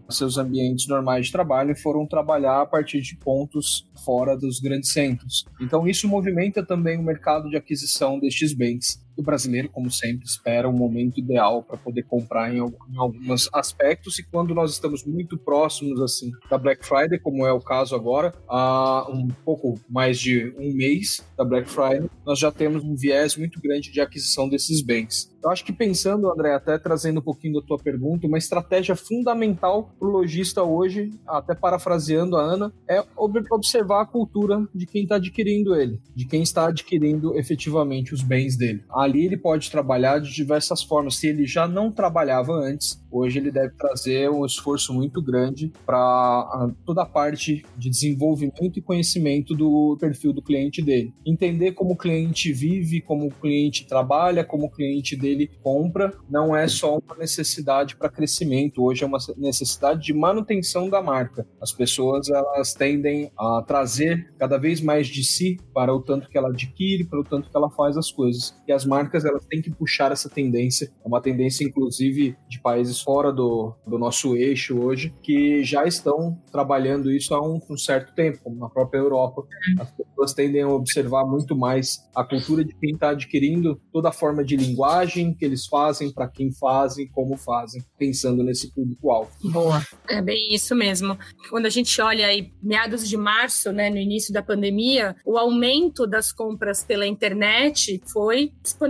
seus 0.09 0.39
ambientes 0.39 0.87
normais 0.89 1.27
de 1.27 1.33
trabalho 1.33 1.73
e 1.73 1.79
foram 1.79 2.07
trabalhar 2.07 2.63
a 2.63 2.67
partir 2.67 3.01
de 3.01 3.17
pontos 3.17 3.89
fora 4.05 4.37
dos 4.37 4.61
grandes 4.61 4.93
centros. 4.93 5.45
Então 5.61 5.87
isso 5.87 6.09
movimenta 6.09 6.65
também 6.65 6.99
o 6.99 7.03
mercado 7.03 7.49
de 7.49 7.57
aquisição 7.57 8.19
destes 8.19 8.53
bens 8.53 9.05
o 9.17 9.23
brasileiro, 9.23 9.69
como 9.69 9.91
sempre, 9.91 10.27
espera 10.27 10.69
um 10.69 10.73
momento 10.73 11.19
ideal 11.19 11.63
para 11.63 11.77
poder 11.77 12.03
comprar 12.05 12.55
em, 12.55 12.59
em, 12.59 12.97
alguns 12.97 13.49
aspectos. 13.53 14.19
E 14.19 14.23
quando 14.23 14.55
nós 14.55 14.73
estamos 14.73 15.05
muito 15.05 15.39
próximos 15.39 16.01
assim 16.01 16.31
da 16.51 16.59
Black 16.59 16.85
Friday, 16.85 17.19
como 17.19 17.47
é 17.47 17.53
o 17.53 17.61
caso 17.61 17.95
agora, 17.95 18.33
há 18.49 19.07
um 19.11 19.29
pouco 19.45 19.79
mais 19.89 20.19
de 20.19 20.55
um 20.59 20.73
mês 20.75 21.25
da 21.37 21.45
Black 21.45 21.69
Friday, 21.69 22.09
nós 22.25 22.39
já 22.39 22.51
temos 22.51 22.85
um 22.85 22.95
viés 22.95 23.37
muito 23.37 23.61
grande 23.61 23.91
de 23.91 24.01
aquisição 24.01 24.49
desses 24.49 24.83
bens. 24.83 25.35
Eu 25.47 25.51
acho 25.51 25.65
que 25.65 25.73
pensando, 25.73 26.29
André, 26.29 26.55
até 26.55 26.77
trazendo 26.77 27.21
um 27.21 27.23
pouquinho 27.23 27.61
da 27.61 27.65
tua 27.65 27.79
pergunta, 27.79 28.27
uma 28.27 28.37
estratégia 28.37 28.97
fundamental 28.97 29.95
para 29.97 30.09
o 30.09 30.11
lojista 30.11 30.65
hoje, 30.65 31.11
até 31.25 31.55
parafraseando 31.55 32.37
a 32.37 32.43
Ana, 32.43 32.73
é 32.89 33.01
observar 33.17 34.01
a 34.01 34.07
cultura 34.07 34.67
de 34.75 34.87
quem 34.87 35.05
está 35.05 35.17
adquirindo 35.17 35.77
ele, 35.77 36.01
de 36.17 36.27
quem 36.27 36.43
está 36.43 36.67
adquirindo 36.67 37.39
efetivamente 37.39 38.13
os 38.13 38.23
bens 38.23 38.57
dele. 38.57 38.83
Ali 39.07 39.25
ele 39.25 39.37
pode 39.37 39.71
trabalhar 39.71 40.19
de 40.19 40.33
diversas 40.35 40.83
formas. 40.83 41.17
Se 41.17 41.29
ele 41.29 41.47
já 41.47 41.69
não 41.69 41.93
trabalhava 41.93 42.53
antes, 42.53 43.01
hoje 43.09 43.39
ele 43.39 43.53
deve 43.53 43.75
trazer 43.77 44.29
um 44.29 44.45
esforço 44.45 44.93
muito 44.93 45.23
grande 45.23 45.73
para 45.87 46.71
toda 46.85 47.03
a 47.03 47.07
parte 47.07 47.65
de 47.77 47.89
desenvolvimento 47.89 48.77
e 48.77 48.83
conhecimento 48.83 49.55
do 49.55 49.97
perfil 50.01 50.33
do 50.33 50.43
cliente 50.43 50.83
dele. 50.83 51.15
Entender 51.25 51.73
como 51.73 51.93
o 51.93 51.97
cliente 51.97 52.53
vive, 52.53 53.01
como 53.01 53.27
o 53.27 53.31
cliente 53.31 53.87
trabalha, 53.87 54.45
como 54.45 54.67
o 54.67 54.71
cliente 54.71 55.15
dele 55.15 55.37
ele 55.37 55.51
compra 55.63 56.13
não 56.29 56.57
é 56.57 56.67
só 56.67 56.99
uma 56.99 57.17
necessidade 57.17 57.95
para 57.97 58.09
crescimento, 58.09 58.83
hoje 58.83 59.05
é 59.05 59.07
uma 59.07 59.19
necessidade 59.37 60.03
de 60.03 60.13
manutenção 60.13 60.89
da 60.89 61.03
marca. 61.03 61.47
As 61.61 61.73
pessoas 61.73 62.29
elas 62.29 62.75
tendem 62.75 63.31
a 63.39 63.63
trazer 63.63 64.33
cada 64.39 64.57
vez 64.57 64.81
mais 64.81 65.07
de 65.07 65.23
si 65.23 65.59
para 65.75 65.95
o 65.95 66.01
tanto 66.01 66.29
que 66.29 66.37
ela 66.37 66.49
adquire, 66.49 67.05
para 67.05 67.21
o 67.21 67.25
tanto 67.25 67.51
que 67.51 67.57
ela 67.57 67.71
faz 67.71 67.97
as 67.97 68.11
coisas. 68.11 68.57
E 68.67 68.73
as 68.73 68.85
elas 69.25 69.45
têm 69.47 69.63
que 69.63 69.71
puxar 69.71 70.13
essa 70.13 70.29
tendência, 70.29 70.93
é 71.05 71.09
uma 71.09 71.21
tendência 71.21 71.65
inclusive 71.65 72.37
de 72.49 72.61
países 72.61 73.01
fora 73.01 73.33
do, 73.33 73.75
do 73.87 73.99
nosso 73.99 74.37
eixo 74.37 74.79
hoje, 74.79 75.15
que 75.23 75.63
já 75.65 75.85
estão 75.85 76.41
trabalhando 76.51 77.11
isso 77.11 77.35
há 77.35 77.43
um, 77.43 77.61
um 77.69 77.77
certo 77.77 78.15
tempo, 78.15 78.39
como 78.43 78.57
na 78.57 78.69
própria 78.69 78.99
Europa. 78.99 79.43
As 79.79 79.91
pessoas 79.91 80.35
tendem 80.35 80.63
a 80.63 80.69
observar 80.69 81.25
muito 81.25 81.57
mais 81.57 81.99
a 82.15 82.25
cultura 82.25 82.65
de 82.65 82.75
quem 82.77 82.93
está 82.93 83.11
adquirindo 83.11 83.81
toda 83.93 84.09
a 84.09 84.13
forma 84.13 84.45
de 84.45 84.57
linguagem, 84.57 85.35
que 85.35 85.45
eles 85.45 85.67
fazem, 85.67 86.13
para 86.13 86.29
quem 86.29 86.53
fazem, 86.53 87.09
como 87.09 87.37
fazem, 87.37 87.83
pensando 87.99 88.43
nesse 88.43 88.73
público-alvo. 88.73 89.31
Boa, 89.45 89.83
é 90.09 90.23
bem 90.23 90.55
isso 90.55 90.75
mesmo. 90.75 91.19
Quando 91.51 91.67
a 91.67 91.71
gente 91.71 92.01
olha 92.01 92.27
aí, 92.27 92.53
meados 92.63 93.09
de 93.09 93.17
março, 93.17 93.73
né, 93.73 93.91
no 93.91 93.99
início 93.99 94.33
da 94.33 94.43
pandemia, 94.43 95.17
o 95.25 95.37
aumento 95.37 96.07
das 96.07 96.33
compras 96.33 96.85
pela 96.85 97.07
internet 97.07 98.01
foi 98.13 98.53
exponencial, 98.65 98.86